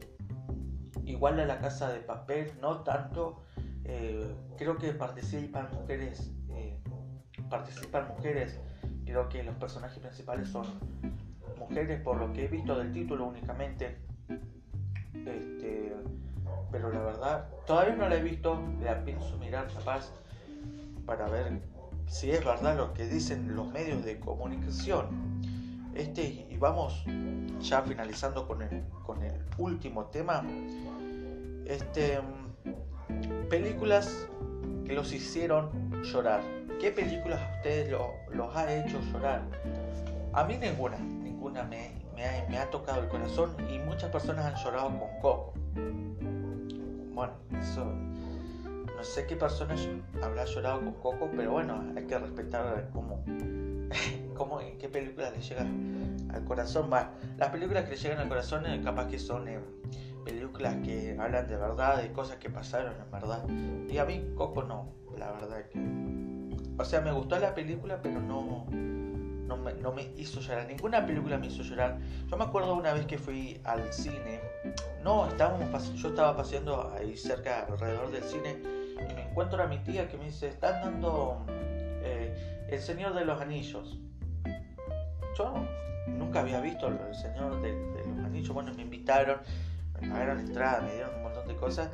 igual 1.04 1.38
a 1.40 1.46
la 1.46 1.58
casa 1.60 1.92
de 1.92 2.00
papel, 2.00 2.52
no 2.60 2.82
tanto. 2.82 3.42
Eh, 3.84 4.34
creo 4.56 4.76
que 4.78 4.92
participan 4.92 5.68
mujeres, 5.72 6.32
eh, 6.50 6.80
participan 7.48 8.08
mujeres. 8.08 8.58
Creo 9.06 9.28
que 9.28 9.42
los 9.42 9.54
personajes 9.54 9.98
principales 10.00 10.48
son 10.48 10.66
mujeres, 11.58 12.00
por 12.02 12.18
lo 12.18 12.32
que 12.32 12.44
he 12.44 12.48
visto 12.48 12.76
del 12.76 12.92
título 12.92 13.26
únicamente. 13.26 13.96
Este, 15.14 15.94
pero 16.70 16.92
la 16.92 17.00
verdad, 17.00 17.48
todavía 17.66 17.96
no 17.96 18.08
la 18.08 18.16
he 18.16 18.22
visto. 18.22 18.60
La 18.82 19.02
pienso 19.04 19.38
mirar 19.38 19.68
capaz 19.72 20.10
para 21.06 21.28
ver 21.28 21.62
si 22.08 22.30
es 22.30 22.44
verdad 22.44 22.76
lo 22.76 22.92
que 22.92 23.06
dicen 23.06 23.54
los 23.54 23.68
medios 23.68 24.04
de 24.04 24.18
comunicación. 24.18 25.06
Este, 25.94 26.46
y 26.50 26.56
vamos 26.58 27.04
ya 27.60 27.82
finalizando 27.82 28.46
con 28.46 28.60
el, 28.60 28.84
con 29.04 29.22
el 29.22 29.40
último 29.56 30.06
tema. 30.06 30.44
Este, 31.64 32.20
películas 33.48 34.28
que 34.84 34.92
los 34.92 35.12
hicieron 35.12 35.85
llorar. 36.06 36.40
¿Qué 36.80 36.90
películas 36.90 37.40
a 37.40 37.56
ustedes 37.56 37.90
los 38.30 38.56
ha 38.56 38.74
hecho 38.74 39.00
llorar? 39.12 39.42
A 40.32 40.44
mí 40.44 40.56
ninguna, 40.58 40.98
ninguna 40.98 41.64
me, 41.64 42.58
ha, 42.58 42.70
tocado 42.70 43.02
el 43.02 43.08
corazón 43.08 43.56
y 43.70 43.78
muchas 43.78 44.10
personas 44.10 44.44
han 44.44 44.62
llorado 44.62 44.88
con 44.88 45.20
Coco. 45.20 45.54
Bueno, 47.14 47.32
eso, 47.60 47.84
no 47.84 49.02
sé 49.02 49.26
qué 49.26 49.36
personas 49.36 49.88
habrá 50.22 50.44
llorado 50.44 50.80
con 50.80 50.94
Coco, 50.94 51.30
pero 51.34 51.52
bueno, 51.52 51.82
hay 51.96 52.04
que 52.04 52.18
respetar 52.18 52.90
cómo, 52.92 53.24
cómo 54.36 54.60
en 54.60 54.78
qué 54.78 54.88
películas 54.88 55.32
le 55.32 55.42
llega 55.42 55.66
al 56.34 56.44
corazón. 56.44 56.90
Las 57.38 57.48
películas 57.50 57.84
que 57.84 57.90
le 57.92 57.96
llegan 57.96 58.18
al 58.18 58.28
corazón 58.28 58.66
eh, 58.66 58.80
capaz 58.84 59.08
que 59.08 59.18
son... 59.18 59.48
Eh, 59.48 59.60
películas 60.26 60.76
que 60.84 61.16
hablan 61.18 61.46
de 61.48 61.56
verdad, 61.56 62.02
de 62.02 62.12
cosas 62.12 62.36
que 62.36 62.50
pasaron 62.50 62.94
en 63.00 63.10
verdad. 63.10 63.44
Y 63.88 63.96
a 63.96 64.04
mí 64.04 64.32
Coco 64.34 64.64
no, 64.64 64.92
la 65.16 65.30
verdad. 65.30 65.64
O 66.78 66.84
sea, 66.84 67.00
me 67.00 67.12
gustó 67.12 67.38
la 67.38 67.54
película, 67.54 68.00
pero 68.02 68.20
no, 68.20 68.66
no, 68.70 69.56
me, 69.56 69.72
no 69.74 69.92
me 69.92 70.10
hizo 70.16 70.40
llorar. 70.40 70.66
Ninguna 70.66 71.06
película 71.06 71.38
me 71.38 71.46
hizo 71.46 71.62
llorar. 71.62 71.98
Yo 72.28 72.36
me 72.36 72.44
acuerdo 72.44 72.74
una 72.74 72.92
vez 72.92 73.06
que 73.06 73.18
fui 73.18 73.60
al 73.64 73.92
cine. 73.92 74.40
No, 75.04 75.28
estábamos 75.28 75.94
yo 75.94 76.08
estaba 76.08 76.36
paseando 76.36 76.92
ahí 76.98 77.16
cerca, 77.16 77.64
alrededor 77.68 78.10
del 78.10 78.24
cine, 78.24 78.56
y 78.96 79.14
me 79.14 79.30
encuentro 79.30 79.62
a 79.62 79.68
mi 79.68 79.78
tía 79.78 80.08
que 80.08 80.18
me 80.18 80.24
dice, 80.24 80.48
están 80.48 80.82
dando 80.82 81.46
eh, 82.02 82.66
El 82.68 82.80
Señor 82.80 83.14
de 83.14 83.24
los 83.24 83.40
Anillos. 83.40 84.00
Yo 85.38 85.54
nunca 86.08 86.40
había 86.40 86.60
visto 86.60 86.88
El 86.88 87.14
Señor 87.14 87.62
de 87.62 87.72
los 88.08 88.24
Anillos. 88.24 88.52
Bueno, 88.52 88.74
me 88.74 88.82
invitaron 88.82 89.38
me 90.00 90.08
pagaron 90.08 90.40
entrada, 90.40 90.82
me 90.82 90.92
dieron 90.94 91.14
un 91.16 91.22
montón 91.22 91.48
de 91.48 91.56
cosas. 91.56 91.90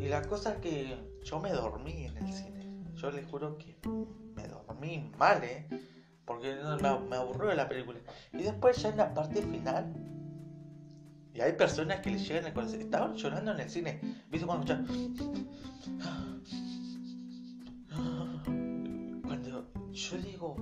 Y 0.00 0.08
la 0.08 0.22
cosa 0.22 0.54
es 0.54 0.58
que 0.58 0.96
yo 1.22 1.40
me 1.40 1.50
dormí 1.50 2.06
en 2.06 2.16
el 2.18 2.32
cine. 2.32 2.70
Yo 2.96 3.10
les 3.10 3.26
juro 3.26 3.56
que 3.58 3.76
me 4.34 4.46
dormí 4.48 5.10
mal, 5.18 5.42
¿eh? 5.44 5.66
Porque 6.24 6.56
me, 6.80 7.16
aburrió 7.16 7.54
la 7.54 7.68
película. 7.68 7.98
Y 8.32 8.42
después 8.42 8.80
ya 8.82 8.90
en 8.90 8.96
la 8.96 9.12
parte 9.12 9.42
final, 9.42 9.94
y 11.34 11.40
hay 11.40 11.52
personas 11.52 12.00
que 12.00 12.10
les 12.10 12.26
llegan 12.26 12.46
a 12.46 12.54
conocer, 12.54 12.80
estaban 12.80 13.14
llorando 13.14 13.52
en 13.52 13.60
el 13.60 13.68
cine. 13.68 14.00
¿Viste 14.30 14.46
cuando 14.46 14.72
escuchan? 14.72 14.86
Cuando 19.22 19.70
yo 19.92 20.18
digo, 20.18 20.56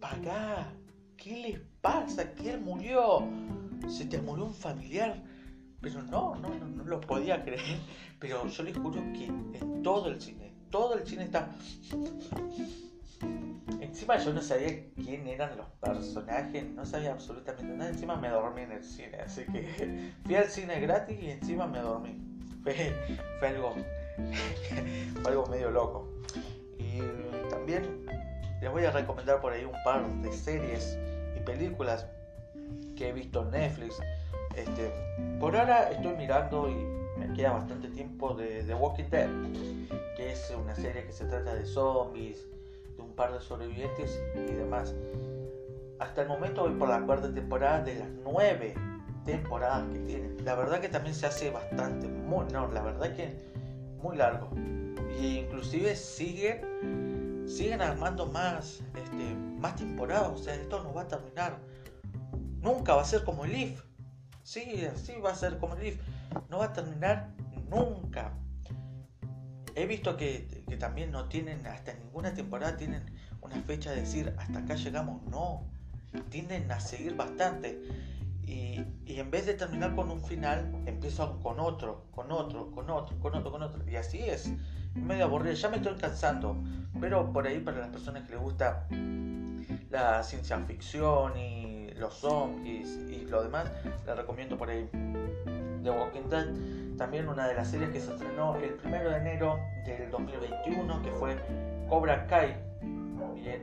pagá, 0.00 0.72
¿qué 1.16 1.36
les 1.36 1.60
pasa? 1.80 2.32
¿Quién 2.32 2.64
murió? 2.64 3.28
¿Se 3.88 4.04
te 4.06 4.20
murió 4.20 4.46
un 4.46 4.54
familiar? 4.54 5.22
Pero 5.82 6.02
no, 6.04 6.36
no, 6.36 6.48
no, 6.48 6.66
no 6.66 6.84
lo 6.84 7.00
podía 7.00 7.42
creer. 7.42 7.78
Pero 8.20 8.46
yo 8.46 8.62
les 8.62 8.76
juro 8.76 9.02
que 9.12 9.26
en 9.26 9.82
todo 9.82 10.08
el 10.08 10.20
cine, 10.20 10.52
todo 10.70 10.94
el 10.94 11.06
cine 11.06 11.24
está... 11.24 11.50
Encima 13.80 14.16
yo 14.16 14.32
no 14.32 14.40
sabía 14.40 14.86
quién 14.94 15.26
eran 15.26 15.56
los 15.56 15.66
personajes, 15.80 16.64
no 16.64 16.86
sabía 16.86 17.12
absolutamente 17.12 17.74
nada. 17.74 17.90
Encima 17.90 18.16
me 18.16 18.28
dormí 18.28 18.62
en 18.62 18.72
el 18.72 18.84
cine, 18.84 19.18
así 19.18 19.44
que 19.52 20.12
fui 20.24 20.34
al 20.34 20.48
cine 20.48 20.80
gratis 20.80 21.18
y 21.20 21.30
encima 21.30 21.66
me 21.66 21.80
dormí. 21.80 22.16
Fue, 22.62 22.74
fue 23.38 23.48
algo, 23.48 23.74
fue 25.20 25.30
algo 25.30 25.46
medio 25.46 25.70
loco. 25.70 26.08
Y 26.78 27.00
también 27.50 28.06
les 28.60 28.70
voy 28.70 28.84
a 28.84 28.92
recomendar 28.92 29.40
por 29.40 29.52
ahí 29.52 29.64
un 29.64 29.76
par 29.84 30.08
de 30.22 30.32
series 30.32 30.96
y 31.36 31.40
películas 31.40 32.06
que 32.96 33.08
he 33.08 33.12
visto 33.12 33.42
en 33.42 33.50
Netflix 33.50 33.98
este, 34.56 34.92
por 35.38 35.56
ahora 35.56 35.90
estoy 35.90 36.14
mirando 36.16 36.68
y 36.68 36.74
me 37.18 37.32
queda 37.34 37.52
bastante 37.52 37.88
tiempo 37.88 38.34
de 38.34 38.62
The 38.64 38.74
Walking 38.74 39.10
Dead, 39.10 39.28
que 40.16 40.32
es 40.32 40.52
una 40.58 40.74
serie 40.74 41.04
que 41.04 41.12
se 41.12 41.24
trata 41.26 41.54
de 41.54 41.64
zombies, 41.64 42.46
de 42.96 43.02
un 43.02 43.12
par 43.14 43.32
de 43.32 43.40
sobrevivientes 43.40 44.20
y 44.34 44.52
demás. 44.52 44.94
Hasta 45.98 46.22
el 46.22 46.28
momento 46.28 46.62
voy 46.62 46.74
por 46.74 46.88
la 46.88 47.00
cuarta 47.02 47.32
temporada 47.32 47.82
de 47.82 47.96
las 47.96 48.08
nueve 48.24 48.74
temporadas 49.24 49.84
que 49.92 49.98
tiene. 50.00 50.30
La 50.42 50.54
verdad 50.54 50.80
que 50.80 50.88
también 50.88 51.14
se 51.14 51.26
hace 51.26 51.50
bastante, 51.50 52.08
muy, 52.08 52.46
no, 52.52 52.70
la 52.72 52.82
verdad 52.82 53.14
que 53.14 53.36
muy 54.02 54.16
largo. 54.16 54.48
Y 55.20 55.38
inclusive 55.38 55.94
siguen, 55.94 57.44
siguen 57.46 57.80
armando 57.82 58.26
más, 58.26 58.80
este, 58.96 59.34
más 59.58 59.76
temporadas. 59.76 60.28
O 60.28 60.38
sea, 60.38 60.54
esto 60.54 60.82
no 60.82 60.92
va 60.92 61.02
a 61.02 61.08
terminar. 61.08 61.58
Nunca 62.60 62.94
va 62.94 63.02
a 63.02 63.04
ser 63.04 63.24
como 63.24 63.44
el 63.44 63.52
Leaf 63.52 63.91
Sí, 64.42 64.84
así 64.92 65.14
va 65.20 65.30
a 65.30 65.34
ser 65.34 65.58
como 65.58 65.76
el 65.76 65.98
No 66.48 66.58
va 66.58 66.66
a 66.66 66.72
terminar 66.72 67.30
nunca. 67.70 68.32
He 69.74 69.86
visto 69.86 70.16
que, 70.16 70.64
también 70.78 71.12
no 71.12 71.26
tienen, 71.26 71.66
hasta 71.66 71.94
ninguna 71.94 72.34
temporada 72.34 72.76
tienen 72.76 73.04
una 73.40 73.56
fecha 73.62 73.90
de 73.90 74.00
decir 74.00 74.34
hasta 74.38 74.58
acá 74.60 74.74
llegamos. 74.74 75.22
No, 75.24 75.64
tienden 76.28 76.70
a 76.70 76.80
seguir 76.80 77.16
bastante. 77.16 77.80
Y, 78.42 78.84
y, 79.06 79.20
en 79.20 79.30
vez 79.30 79.46
de 79.46 79.54
terminar 79.54 79.94
con 79.94 80.10
un 80.10 80.22
final, 80.22 80.82
empiezo 80.86 81.38
con 81.40 81.60
otro, 81.60 82.06
con 82.10 82.30
otro, 82.32 82.70
con 82.72 82.90
otro, 82.90 83.18
con 83.20 83.34
otro, 83.34 83.52
con 83.52 83.62
otro. 83.62 83.88
Y 83.88 83.96
así 83.96 84.18
es, 84.18 84.52
medio 84.94 85.24
aburrido. 85.24 85.54
Ya 85.54 85.68
me 85.68 85.76
estoy 85.76 85.94
cansando. 85.96 86.56
Pero 87.00 87.32
por 87.32 87.46
ahí, 87.46 87.60
para 87.60 87.78
las 87.78 87.88
personas 87.88 88.24
que 88.24 88.32
les 88.32 88.42
gusta 88.42 88.86
la 89.90 90.22
ciencia 90.22 90.58
ficción 90.66 91.36
y 91.36 91.71
los 92.02 92.14
zombies 92.14 92.98
y 93.08 93.24
lo 93.26 93.42
demás, 93.42 93.70
les 94.04 94.16
recomiendo 94.16 94.58
por 94.58 94.68
ahí 94.68 94.88
The 95.82 95.90
Walking 95.90 96.28
Dead. 96.28 96.48
También 96.98 97.28
una 97.28 97.48
de 97.48 97.54
las 97.54 97.68
series 97.68 97.90
que 97.90 98.00
se 98.00 98.12
estrenó 98.12 98.56
el 98.56 98.76
1 98.84 99.10
de 99.10 99.16
enero 99.16 99.58
del 99.86 100.10
2021, 100.10 101.02
que 101.02 101.10
fue 101.12 101.36
Cobra 101.88 102.26
Kai. 102.26 102.56
Es, 103.44 103.62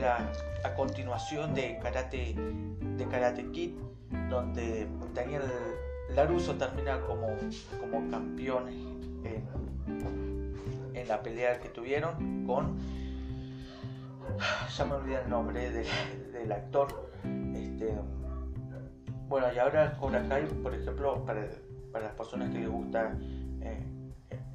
la 0.00 0.32
a 0.64 0.74
continuación 0.74 1.54
de 1.54 1.78
Karate, 1.78 2.34
de 2.96 3.06
Karate 3.06 3.50
Kid, 3.50 3.72
donde 4.30 4.88
Daniel 5.14 5.42
Laruso 6.14 6.54
termina 6.54 7.00
como, 7.02 7.28
como 7.80 8.10
campeón 8.10 8.68
en, 8.68 9.48
en 10.94 11.08
la 11.08 11.22
pelea 11.22 11.60
que 11.60 11.68
tuvieron 11.68 12.44
con 12.46 12.78
ya 14.76 14.84
me 14.84 14.94
olvidé 14.94 15.22
el 15.22 15.30
nombre 15.30 15.70
del, 15.70 16.52
actor 16.52 17.10
este, 17.54 17.94
bueno 19.28 19.52
y 19.54 19.58
ahora 19.58 19.96
Cobra 19.98 20.26
Kai 20.28 20.46
por 20.46 20.74
ejemplo 20.74 21.24
para, 21.24 21.42
las 21.92 22.12
personas 22.12 22.50
que 22.50 22.60
les 22.60 22.68
gusta 22.68 23.12
eh, 23.60 23.82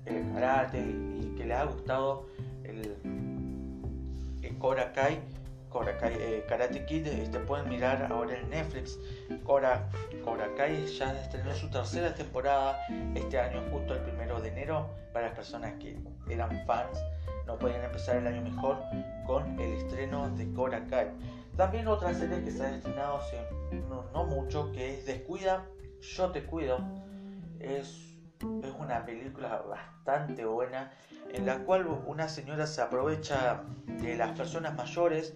el 0.05 0.33
karate 0.33 0.79
y, 0.79 1.33
que 1.37 1.45
les 1.45 1.57
ha 1.57 1.65
gustado 1.65 2.27
el, 2.63 2.97
el 4.41 4.57
Cobra 4.57 4.91
Kai 4.93 5.21
Cobra 5.73 5.97
Kai, 5.97 6.13
eh, 6.13 6.45
Karate 6.47 6.85
Kid, 6.85 7.07
este, 7.07 7.39
pueden 7.39 7.67
mirar 7.67 8.07
ahora 8.11 8.37
en 8.37 8.47
Netflix. 8.51 8.99
Cobra, 9.43 9.89
ya 10.99 11.13
estrenó 11.19 11.53
su 11.55 11.67
tercera 11.71 12.13
temporada 12.13 12.79
este 13.15 13.39
año, 13.39 13.63
justo 13.71 13.95
el 13.95 14.01
primero 14.01 14.39
de 14.39 14.49
enero, 14.49 14.87
para 15.11 15.27
las 15.27 15.35
personas 15.35 15.73
que 15.79 15.97
eran 16.29 16.63
fans. 16.67 16.99
No 17.45 17.57
podían 17.59 17.83
empezar 17.83 18.17
el 18.17 18.27
año 18.27 18.41
mejor 18.41 18.77
con 19.25 19.59
el 19.59 19.73
estreno 19.73 20.29
de 20.29 20.51
Cobra 20.53 20.85
Kai. 20.87 21.09
También 21.57 21.87
otra 21.87 22.13
serie 22.13 22.43
que 22.43 22.51
se 22.51 22.65
ha 22.65 23.15
hace 23.15 23.37
no, 24.13 24.23
mucho, 24.25 24.71
que 24.71 24.93
es 24.95 25.05
Descuida, 25.05 25.65
Yo 26.01 26.31
Te 26.31 26.45
Cuido. 26.45 26.79
Es, 27.59 28.17
es 28.63 28.73
una 28.79 29.05
película 29.05 29.63
bastante 29.67 30.45
buena 30.45 30.91
en 31.31 31.45
la 31.45 31.59
cual 31.59 31.87
una 32.07 32.27
señora 32.27 32.67
se 32.67 32.81
aprovecha 32.81 33.63
de 33.87 34.15
las 34.15 34.37
personas 34.37 34.75
mayores 34.75 35.33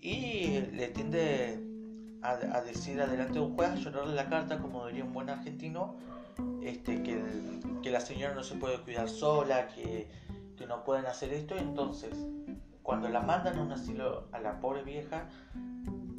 y 0.00 0.60
le 0.72 0.88
tiende 0.88 1.60
a, 2.22 2.60
decir 2.62 3.00
adelante 3.00 3.34
de 3.34 3.40
un 3.40 3.54
juez, 3.54 3.74
llorarle 3.76 4.14
la 4.14 4.28
carta, 4.28 4.58
como 4.58 4.86
diría 4.86 5.04
un 5.04 5.12
buen 5.12 5.28
argentino, 5.30 5.96
este, 6.62 7.02
que, 7.02 7.22
que 7.82 7.90
la 7.90 8.00
señora 8.00 8.34
no 8.34 8.42
se 8.42 8.56
puede 8.56 8.80
cuidar 8.82 9.08
sola, 9.08 9.68
que, 9.68 10.08
que 10.56 10.66
no 10.66 10.84
pueden 10.84 11.06
hacer 11.06 11.32
esto. 11.32 11.56
Entonces, 11.56 12.26
cuando 12.82 13.08
la 13.08 13.20
mandan 13.20 13.58
a 13.58 13.62
un 13.62 13.72
asilo 13.72 14.28
a 14.32 14.38
la 14.40 14.60
pobre 14.60 14.82
vieja, 14.82 15.28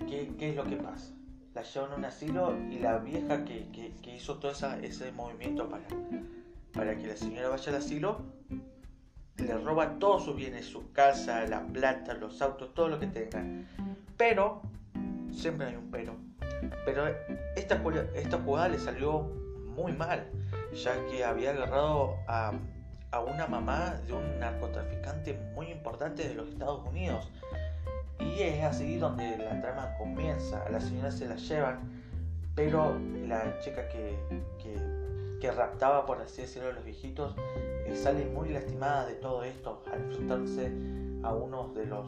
¿qué, 0.08 0.34
qué 0.38 0.50
es 0.50 0.56
lo 0.56 0.64
que 0.64 0.78
pasa? 0.78 1.14
La 1.54 1.64
llevan 1.64 1.94
a 1.94 1.96
un 1.96 2.06
asilo 2.06 2.56
y 2.70 2.80
la 2.80 3.00
vieja 3.00 3.44
que, 3.44 3.68
que, 3.72 4.16
hizo 4.16 4.38
todo 4.38 4.52
ese 4.52 5.12
movimiento 5.12 5.70
para, 5.70 5.88
para 6.74 6.98
que 6.98 7.08
la 7.08 7.16
señora 7.16 7.50
vaya 7.50 7.72
al 7.72 7.78
asilo, 7.80 8.22
le 9.38 9.58
roba 9.58 9.98
todos 10.00 10.26
sus 10.26 10.36
bienes, 10.36 10.66
su 10.66 10.92
casa, 10.92 11.46
la 11.48 11.66
plata, 11.66 12.14
los 12.14 12.42
autos, 12.42 12.74
todo 12.74 12.90
lo 12.90 13.00
que 13.00 13.08
tengan. 13.08 13.68
Pero, 14.18 14.62
siempre 15.32 15.68
hay 15.68 15.76
un 15.76 15.90
pero. 15.90 16.16
Pero 16.86 17.08
esta, 17.56 17.82
esta 18.16 18.40
jugada 18.40 18.70
le 18.70 18.80
salió 18.80 19.22
muy 19.76 19.94
mal, 19.94 20.28
ya 20.74 21.06
que 21.06 21.24
había 21.24 21.52
agarrado 21.52 22.16
a, 22.28 22.54
a 23.12 23.20
una 23.22 23.48
mamá 23.48 23.96
de 24.06 24.14
un 24.14 24.40
narcotraficante 24.40 25.40
muy 25.56 25.68
importante 25.68 26.28
de 26.28 26.36
los 26.36 26.50
Estados 26.50 26.86
Unidos. 26.88 27.30
Y 28.20 28.42
es 28.42 28.64
así 28.64 28.98
donde 28.98 29.38
la 29.38 29.62
trama 29.62 29.94
comienza. 29.98 30.64
A 30.64 30.70
la 30.70 30.82
señora 30.82 31.12
se 31.12 31.28
la 31.28 31.36
llevan, 31.36 31.80
pero 32.56 32.98
la 33.28 33.60
chica 33.60 33.88
que, 33.90 34.18
que, 35.40 35.52
raptaba, 35.52 36.06
por 36.06 36.20
así 36.22 36.42
decirlo, 36.42 36.70
a 36.70 36.74
los 36.74 36.84
viejitos, 36.84 37.36
sale 37.94 38.26
muy 38.26 38.50
lastimada 38.50 39.06
de 39.06 39.14
todo 39.14 39.44
esto 39.44 39.82
al 39.92 40.02
enfrentarse 40.02 40.72
a 41.24 41.34
uno 41.34 41.70
de 41.70 41.86
los 41.86 42.06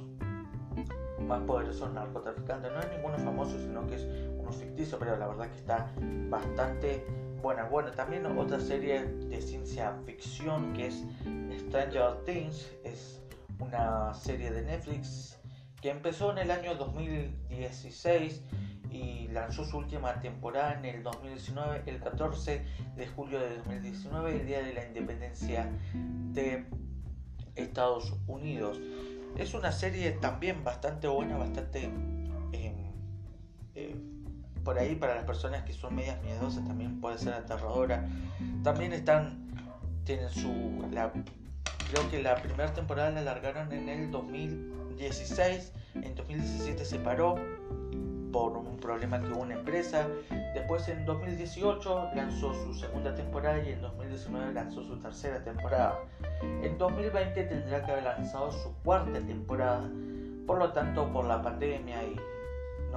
más 1.21 1.41
poderosos 1.41 1.93
narcotraficantes. 1.93 2.71
No 2.71 2.79
es 2.79 2.89
ninguno 2.91 3.17
famoso, 3.19 3.57
sino 3.59 3.87
que 3.87 3.95
es 3.95 4.03
uno 4.37 4.51
ficticio, 4.51 4.99
pero 4.99 5.15
la 5.15 5.27
verdad 5.27 5.49
que 5.49 5.57
está 5.57 5.91
bastante 6.29 7.05
Bueno, 7.41 7.91
también 7.91 8.25
otra 8.25 8.59
serie 8.59 9.03
de 9.03 9.41
ciencia 9.41 9.95
ficción 10.05 10.73
que 10.73 10.87
es 10.87 11.05
Stranger 11.59 12.23
Things, 12.25 12.69
es 12.83 13.21
una 13.59 14.13
serie 14.13 14.51
de 14.51 14.63
Netflix 14.63 15.39
que 15.81 15.89
empezó 15.89 16.31
en 16.31 16.39
el 16.39 16.51
año 16.51 16.75
2016 16.75 18.43
y 18.91 19.27
lanzó 19.29 19.63
su 19.63 19.77
última 19.77 20.19
temporada 20.19 20.73
en 20.79 20.85
el 20.85 21.03
2019, 21.03 21.83
el 21.85 21.99
14 22.01 22.65
de 22.97 23.07
julio 23.07 23.39
de 23.39 23.57
2019, 23.57 24.41
el 24.41 24.47
día 24.47 24.61
de 24.61 24.73
la 24.73 24.85
independencia 24.85 25.69
de 26.33 26.65
Estados 27.55 28.13
Unidos. 28.27 28.79
Es 29.37 29.53
una 29.53 29.71
serie 29.71 30.11
también 30.11 30.63
bastante 30.63 31.07
buena, 31.07 31.37
bastante 31.37 31.85
em, 32.51 32.88
por 34.69 34.77
ahí 34.77 34.93
para 34.93 35.15
las 35.15 35.23
personas 35.23 35.63
que 35.63 35.73
son 35.73 35.95
medias 35.95 36.21
miedosas 36.21 36.63
también 36.63 37.01
puede 37.01 37.17
ser 37.17 37.33
aterradora. 37.33 38.07
También 38.61 38.93
están, 38.93 39.49
tienen 40.03 40.29
su, 40.29 40.85
creo 41.91 42.11
que 42.11 42.21
la 42.21 42.35
primera 42.35 42.71
temporada 42.71 43.09
la 43.09 43.23
largaron 43.23 43.71
en 43.71 43.89
el 43.89 44.11
2016, 44.11 45.73
en 45.95 46.13
2017 46.13 46.85
se 46.85 46.99
paró 46.99 47.33
por 48.31 48.57
un 48.57 48.77
problema 48.77 49.19
que 49.19 49.31
hubo 49.31 49.41
en 49.41 49.49
la 49.49 49.55
empresa. 49.55 50.07
Después 50.53 50.87
en 50.87 51.03
2018 51.03 52.11
lanzó 52.13 52.53
su 52.53 52.75
segunda 52.75 53.15
temporada 53.15 53.57
y 53.63 53.71
en 53.71 53.81
2019 53.81 54.53
lanzó 54.53 54.83
su 54.83 54.99
tercera 54.99 55.43
temporada. 55.43 55.97
En 56.61 56.77
2020 56.77 57.43
tendrá 57.43 57.83
que 57.83 57.91
haber 57.91 58.03
lanzado 58.03 58.51
su 58.51 58.71
cuarta 58.83 59.19
temporada. 59.19 59.89
Por 60.45 60.59
lo 60.59 60.71
tanto, 60.73 61.11
por 61.11 61.25
la 61.25 61.41
pandemia 61.41 62.03
y 62.03 62.15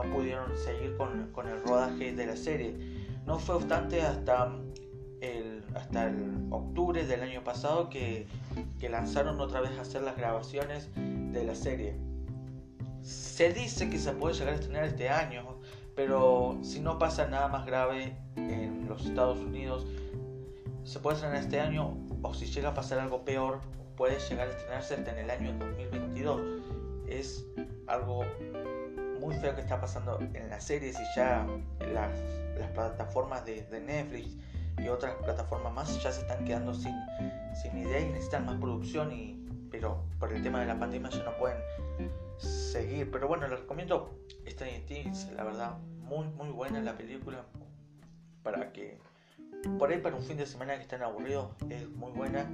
no 0.02 0.14
pudieron 0.14 0.56
seguir 0.56 0.96
con, 0.96 1.30
con 1.32 1.48
el 1.48 1.62
rodaje 1.62 2.12
de 2.12 2.26
la 2.26 2.36
serie. 2.36 2.76
No 3.26 3.38
fue 3.38 3.56
obstante 3.56 4.02
hasta 4.02 4.52
el, 5.20 5.64
hasta 5.74 6.08
el 6.08 6.46
octubre 6.50 7.06
del 7.06 7.22
año 7.22 7.44
pasado 7.44 7.88
que, 7.88 8.26
que 8.80 8.88
lanzaron 8.88 9.40
otra 9.40 9.60
vez 9.60 9.72
a 9.78 9.82
hacer 9.82 10.02
las 10.02 10.16
grabaciones 10.16 10.88
de 10.96 11.44
la 11.44 11.54
serie. 11.54 11.96
Se 13.00 13.52
dice 13.52 13.88
que 13.88 13.98
se 13.98 14.12
puede 14.12 14.34
llegar 14.34 14.54
a 14.54 14.56
estrenar 14.56 14.84
este 14.84 15.08
año, 15.08 15.58
pero 15.94 16.58
si 16.62 16.80
no 16.80 16.98
pasa 16.98 17.26
nada 17.26 17.48
más 17.48 17.66
grave 17.66 18.16
en 18.36 18.88
los 18.88 19.06
Estados 19.06 19.38
Unidos, 19.38 19.86
se 20.84 20.98
puede 20.98 21.16
estrenar 21.16 21.38
este 21.38 21.60
año 21.60 21.96
o 22.22 22.34
si 22.34 22.46
llega 22.46 22.70
a 22.70 22.74
pasar 22.74 22.98
algo 22.98 23.24
peor, 23.24 23.60
puede 23.96 24.18
llegar 24.28 24.48
a 24.48 24.50
estrenarse 24.50 24.94
hasta 24.94 25.12
en 25.12 25.18
el 25.18 25.30
año 25.30 25.52
2022. 25.58 26.40
Es 27.06 27.46
algo 27.86 28.24
muy 29.22 29.34
feo 29.36 29.54
que 29.54 29.60
está 29.60 29.80
pasando 29.80 30.18
en 30.34 30.50
las 30.50 30.64
series 30.64 30.98
y 30.98 31.16
ya 31.16 31.46
las, 31.94 32.10
plataformas 32.74 33.44
de, 33.44 33.66
Netflix 33.80 34.36
y 34.78 34.88
otras 34.88 35.14
plataformas 35.16 35.72
más 35.72 36.02
ya 36.02 36.12
se 36.12 36.20
están 36.20 36.44
quedando 36.44 36.74
sin, 36.74 36.94
sin 37.60 37.78
idea 37.78 38.00
y 38.00 38.06
necesitan 38.06 38.46
más 38.46 38.56
producción 38.56 39.12
y 39.12 39.42
pero 39.72 40.04
por 40.20 40.32
el 40.32 40.42
tema 40.42 40.60
de 40.60 40.66
la 40.66 40.78
pandemia 40.78 41.10
ya 41.10 41.24
no 41.24 41.36
pueden 41.38 41.56
seguir. 42.36 43.10
Pero 43.10 43.26
bueno, 43.26 43.48
les 43.48 43.58
recomiendo 43.58 44.14
Stranger 44.46 44.84
Things, 44.86 45.32
la 45.34 45.44
verdad, 45.44 45.78
muy, 46.02 46.28
muy 46.28 46.50
buena 46.50 46.80
la 46.80 46.96
película. 46.96 47.44
Para 48.42 48.70
que, 48.72 48.98
por 49.78 49.90
ahí 49.90 49.98
para 49.98 50.14
un 50.14 50.22
fin 50.22 50.36
de 50.36 50.46
semana 50.46 50.76
que 50.76 50.82
estén 50.82 51.02
aburridos, 51.02 51.50
es 51.70 51.88
muy 51.88 52.12
buena. 52.12 52.48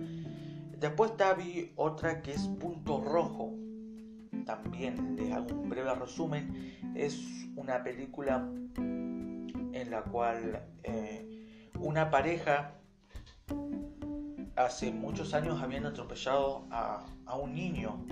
Después 0.79 1.11
está 1.11 1.35
vi 1.35 1.73
otra 1.77 2.23
que 2.23 2.33
es 2.33 2.47
Punto 2.47 3.01
Rojo. 3.01 3.53
También 4.49 5.15
les 5.15 5.31
hago 5.31 5.55
un 5.55 5.69
breve 5.69 5.95
resumen. 5.95 6.95
Es 6.95 7.21
una 7.55 7.85
película 7.85 8.49
en 8.79 9.91
la 9.91 10.03
cual 10.05 10.65
eh, 10.83 11.71
una 11.79 12.09
pareja 12.09 12.73
hace 14.57 14.91
muchos 14.91 15.35
años 15.35 15.61
habían 15.61 15.85
atropellado 15.85 16.67
a, 16.71 17.05
a 17.27 17.37
un 17.37 17.55
niño 17.55 18.05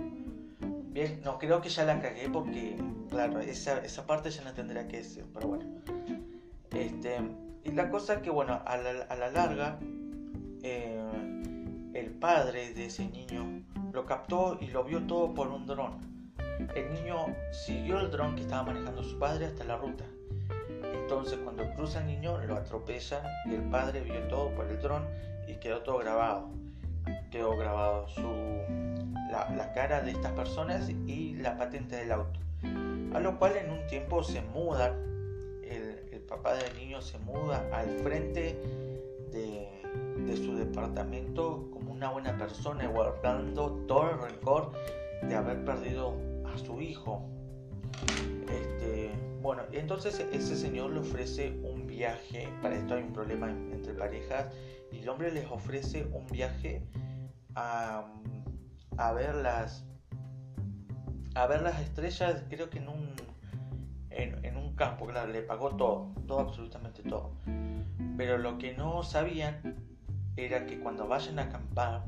Bien, 0.96 1.20
no 1.22 1.38
creo 1.38 1.60
que 1.60 1.68
ya 1.68 1.84
la 1.84 2.00
cagué 2.00 2.30
porque, 2.30 2.74
claro, 3.10 3.38
esa, 3.40 3.84
esa 3.84 4.06
parte 4.06 4.30
ya 4.30 4.42
no 4.44 4.54
tendría 4.54 4.88
que 4.88 4.96
decir, 4.96 5.26
pero 5.34 5.48
bueno. 5.48 5.66
Este, 6.70 7.18
y 7.64 7.72
la 7.72 7.90
cosa 7.90 8.14
es 8.14 8.20
que, 8.20 8.30
bueno, 8.30 8.62
a 8.64 8.76
la, 8.78 9.02
a 9.02 9.14
la 9.14 9.30
larga, 9.30 9.78
eh, 10.62 10.98
el 11.92 12.10
padre 12.12 12.72
de 12.72 12.86
ese 12.86 13.10
niño 13.10 13.62
lo 13.92 14.06
captó 14.06 14.56
y 14.58 14.68
lo 14.68 14.84
vio 14.84 15.06
todo 15.06 15.34
por 15.34 15.48
un 15.48 15.66
dron. 15.66 16.15
El 16.74 16.94
niño 16.94 17.26
siguió 17.52 18.00
el 18.00 18.10
dron 18.10 18.34
que 18.34 18.42
estaba 18.42 18.64
manejando 18.64 19.02
su 19.02 19.18
padre 19.18 19.46
hasta 19.46 19.64
la 19.64 19.76
ruta. 19.76 20.04
Entonces 20.82 21.38
cuando 21.42 21.68
cruza 21.74 22.00
el 22.00 22.06
niño 22.06 22.38
lo 22.38 22.56
atropellan 22.56 23.22
y 23.46 23.54
el 23.54 23.62
padre 23.64 24.00
vio 24.00 24.20
todo 24.28 24.50
por 24.54 24.66
el 24.66 24.80
dron 24.80 25.04
y 25.46 25.54
quedó 25.54 25.80
todo 25.82 25.98
grabado. 25.98 26.48
Quedó 27.30 27.56
grabado 27.56 28.08
su, 28.08 28.22
la, 29.30 29.72
cara 29.74 30.00
de 30.00 30.12
estas 30.12 30.32
personas 30.32 30.88
y 30.88 31.34
la 31.34 31.56
patente 31.56 31.96
del 31.96 32.12
auto. 32.12 32.40
A 33.14 33.20
lo 33.20 33.38
cual 33.38 33.56
en 33.56 33.70
un 33.70 33.86
tiempo 33.86 34.22
se 34.24 34.40
muda, 34.40 34.94
el, 35.62 36.20
papá 36.28 36.54
del 36.54 36.76
niño 36.76 37.00
se 37.00 37.18
muda 37.20 37.64
al 37.72 37.88
frente 38.00 38.60
de, 39.30 39.68
de 40.26 40.36
su 40.36 40.56
departamento 40.56 41.68
como 41.70 41.92
una 41.92 42.10
buena 42.10 42.36
persona, 42.36 42.88
guardando 42.88 43.70
todo 43.86 44.10
el 44.10 44.18
rencor 44.18 44.72
de 45.22 45.34
haber 45.36 45.64
perdido 45.64 46.14
su 46.58 46.80
hijo. 46.80 47.28
Este, 48.48 49.10
bueno, 49.42 49.62
entonces 49.72 50.18
entonces 50.18 50.26
ese 50.32 50.56
señor 50.56 50.92
le 50.92 51.00
ofrece 51.00 51.58
un 51.62 51.86
viaje, 51.86 52.48
para 52.62 52.76
esto 52.76 52.94
hay 52.94 53.02
un 53.02 53.12
problema 53.12 53.50
entre 53.50 53.94
parejas, 53.94 54.46
y 54.92 54.98
el 54.98 55.08
hombre 55.08 55.30
les 55.30 55.46
ofrece 55.50 56.06
un 56.12 56.26
viaje 56.26 56.82
a, 57.54 58.06
a 58.96 59.12
ver 59.12 59.34
las 59.34 59.84
a 61.34 61.46
ver 61.46 61.62
las 61.62 61.80
estrellas, 61.80 62.44
creo 62.48 62.70
que 62.70 62.78
en 62.78 62.88
un 62.88 63.16
en, 64.10 64.56
un 64.56 64.74
campo, 64.74 65.06
claro, 65.06 65.30
le 65.30 65.42
pagó 65.42 65.76
todo, 65.76 66.12
todo, 66.26 66.40
absolutamente 66.40 67.02
todo. 67.02 67.32
Pero 68.16 68.38
lo 68.38 68.58
que 68.58 68.74
no 68.74 69.02
sabían 69.02 69.76
era 70.36 70.66
que 70.66 70.78
cuando 70.80 71.06
vayan 71.06 71.38
a 71.38 71.42
acampar, 71.42 72.04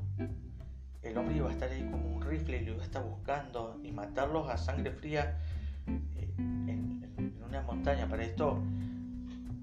el 1.08 1.18
hombre 1.18 1.36
iba 1.36 1.48
a 1.48 1.52
estar 1.52 1.70
ahí 1.70 1.82
con 1.90 2.04
un 2.04 2.22
rifle 2.22 2.58
y 2.58 2.64
lo 2.64 2.72
iba 2.72 2.82
a 2.82 2.86
estar 2.86 3.02
buscando 3.02 3.80
y 3.82 3.92
matarlos 3.92 4.48
a 4.48 4.56
sangre 4.56 4.92
fría 4.92 5.38
una 7.48 7.62
montaña. 7.62 8.06
Para 8.08 8.24
esto 8.24 8.60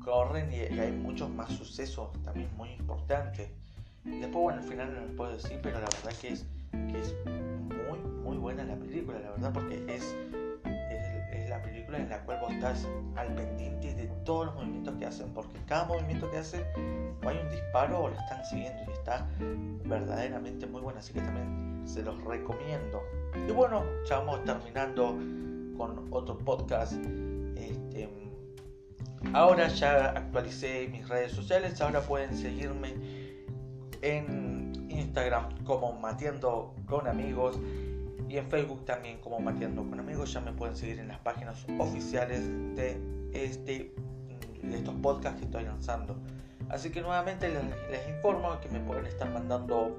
corren 0.03 0.51
y, 0.51 0.79
hay 0.79 0.91
muchos 0.91 1.29
más 1.29 1.51
sucesos 1.51 2.09
también 2.23 2.49
muy 2.57 2.71
importantes. 2.71 3.49
Después, 4.03 4.33
bueno, 4.33 4.61
al 4.61 4.67
final 4.67 4.93
no 4.93 5.01
lo 5.01 5.15
puedo 5.15 5.33
decir, 5.33 5.59
pero 5.63 5.79
la 5.79 5.87
verdad 5.87 6.13
que 6.21 6.29
es, 6.29 6.45
que 6.71 7.01
es 7.01 7.15
muy, 7.25 7.99
muy 8.23 8.37
buena 8.37 8.63
la 8.63 8.75
película, 8.75 9.19
la 9.19 9.31
verdad, 9.31 9.51
porque 9.51 9.83
es, 9.87 10.15
la 11.55 11.61
película 11.61 11.97
en 11.97 12.09
la 12.09 12.19
cual 12.21 12.39
vos 12.41 12.51
estás 12.51 12.87
al 13.15 13.33
pendiente 13.33 13.93
de 13.93 14.07
todos 14.25 14.47
los 14.47 14.55
movimientos 14.55 14.95
que 14.95 15.05
hacen, 15.05 15.29
porque 15.33 15.57
cada 15.65 15.85
movimiento 15.85 16.29
que 16.29 16.37
hacen 16.37 16.63
o 17.23 17.29
hay 17.29 17.37
un 17.37 17.49
disparo 17.49 18.03
o 18.03 18.09
lo 18.09 18.15
están 18.15 18.43
siguiendo 18.45 18.83
y 18.87 18.91
está 18.91 19.27
verdaderamente 19.85 20.65
muy 20.67 20.81
buena, 20.81 20.99
así 20.99 21.13
que 21.13 21.21
también 21.21 21.83
se 21.85 22.03
los 22.03 22.21
recomiendo. 22.23 23.01
Y 23.47 23.51
bueno, 23.51 23.83
ya 24.07 24.19
vamos 24.19 24.43
terminando 24.43 25.17
con 25.77 26.07
otro 26.11 26.37
podcast 26.39 26.93
este, 27.55 28.09
ahora 29.33 29.67
ya 29.69 30.11
actualicé 30.11 30.87
mis 30.89 31.07
redes 31.07 31.31
sociales, 31.31 31.79
ahora 31.79 32.01
pueden 32.01 32.35
seguirme 32.35 32.95
en 34.01 34.73
Instagram 34.89 35.63
como 35.63 35.93
Mateando 35.93 36.75
con 36.85 37.07
Amigos 37.07 37.57
y 38.29 38.37
en 38.37 38.49
Facebook 38.49 38.85
también 38.85 39.19
como 39.19 39.39
Mateando 39.39 39.87
con 39.87 39.99
Amigos. 39.99 40.33
Ya 40.33 40.41
me 40.41 40.51
pueden 40.51 40.75
seguir 40.75 40.99
en 40.99 41.07
las 41.07 41.19
páginas 41.19 41.65
oficiales 41.79 42.41
de, 42.75 42.99
este, 43.33 43.93
de 44.61 44.77
estos 44.77 44.95
podcasts 44.95 45.39
que 45.39 45.45
estoy 45.45 45.63
lanzando. 45.63 46.17
Así 46.69 46.89
que 46.89 47.01
nuevamente 47.01 47.47
les, 47.47 47.63
les 47.91 48.09
informo 48.09 48.59
que 48.59 48.69
me 48.69 48.79
pueden 48.79 49.05
estar 49.05 49.29
mandando 49.31 49.95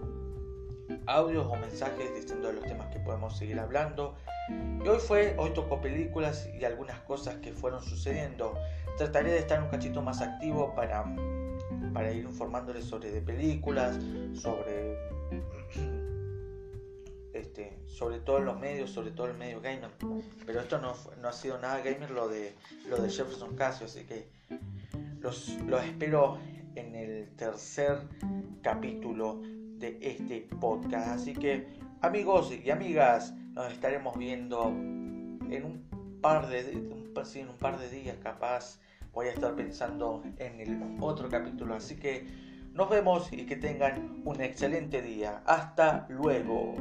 audios 1.07 1.47
o 1.47 1.57
mensajes 1.57 2.15
diciendo 2.15 2.49
de 2.49 2.55
los 2.55 2.65
temas 2.65 2.89
que 2.89 3.01
podemos 3.01 3.37
seguir 3.37 3.59
hablando. 3.59 4.15
Y 4.85 4.89
hoy 4.89 4.99
fue, 4.99 5.35
hoy 5.39 5.51
tocó 5.51 5.81
películas 5.81 6.49
y 6.59 6.65
algunas 6.65 7.01
cosas 7.01 7.37
que 7.37 7.53
fueron 7.53 7.83
sucediendo. 7.83 8.55
Trataré 8.97 9.33
de 9.33 9.39
estar 9.39 9.63
un 9.63 9.69
cachito 9.69 10.03
más 10.03 10.21
activo 10.23 10.75
para, 10.75 11.05
para 11.93 12.13
ir 12.13 12.25
informándoles 12.25 12.85
sobre 12.85 13.11
de 13.11 13.21
películas, 13.21 13.99
sobre 14.35 14.97
este, 17.47 17.79
sobre 17.87 18.19
todo 18.19 18.41
los 18.41 18.59
medios, 18.59 18.91
sobre 18.91 19.11
todo 19.11 19.29
el 19.29 19.37
medio 19.37 19.61
gamer. 19.61 19.91
Pero 20.45 20.61
esto 20.61 20.79
no, 20.79 20.95
no 21.21 21.29
ha 21.29 21.33
sido 21.33 21.59
nada 21.59 21.79
gamer 21.79 22.11
lo 22.11 22.29
de 22.29 22.55
lo 22.89 22.99
de 22.99 23.09
Jefferson 23.09 23.57
Casio, 23.57 23.87
así 23.87 24.05
que 24.05 24.29
los, 25.21 25.49
los 25.67 25.83
espero 25.85 26.39
en 26.75 26.95
el 26.95 27.29
tercer 27.37 27.99
capítulo 28.63 29.41
de 29.79 29.99
este 30.01 30.49
podcast. 30.61 31.09
Así 31.09 31.33
que 31.33 31.67
amigos 32.01 32.53
y 32.53 32.71
amigas, 32.71 33.33
nos 33.53 33.73
estaremos 33.73 34.17
viendo 34.19 34.69
en 34.69 35.65
un 35.65 36.19
par 36.21 36.49
de, 36.49 36.61
en 36.71 37.49
un 37.49 37.59
par 37.59 37.79
de 37.79 37.89
días 37.89 38.17
capaz. 38.23 38.79
Voy 39.13 39.29
a 39.29 39.31
estar 39.31 39.55
pensando 39.55 40.23
en 40.39 40.61
el 40.61 40.99
otro 41.01 41.29
capítulo. 41.29 41.75
Así 41.75 41.97
que 41.97 42.27
nos 42.75 42.91
vemos 42.91 43.33
y 43.33 43.47
que 43.47 43.57
tengan 43.57 44.21
un 44.25 44.41
excelente 44.43 45.01
día. 45.01 45.43
Hasta 45.47 46.07
luego. 46.11 46.75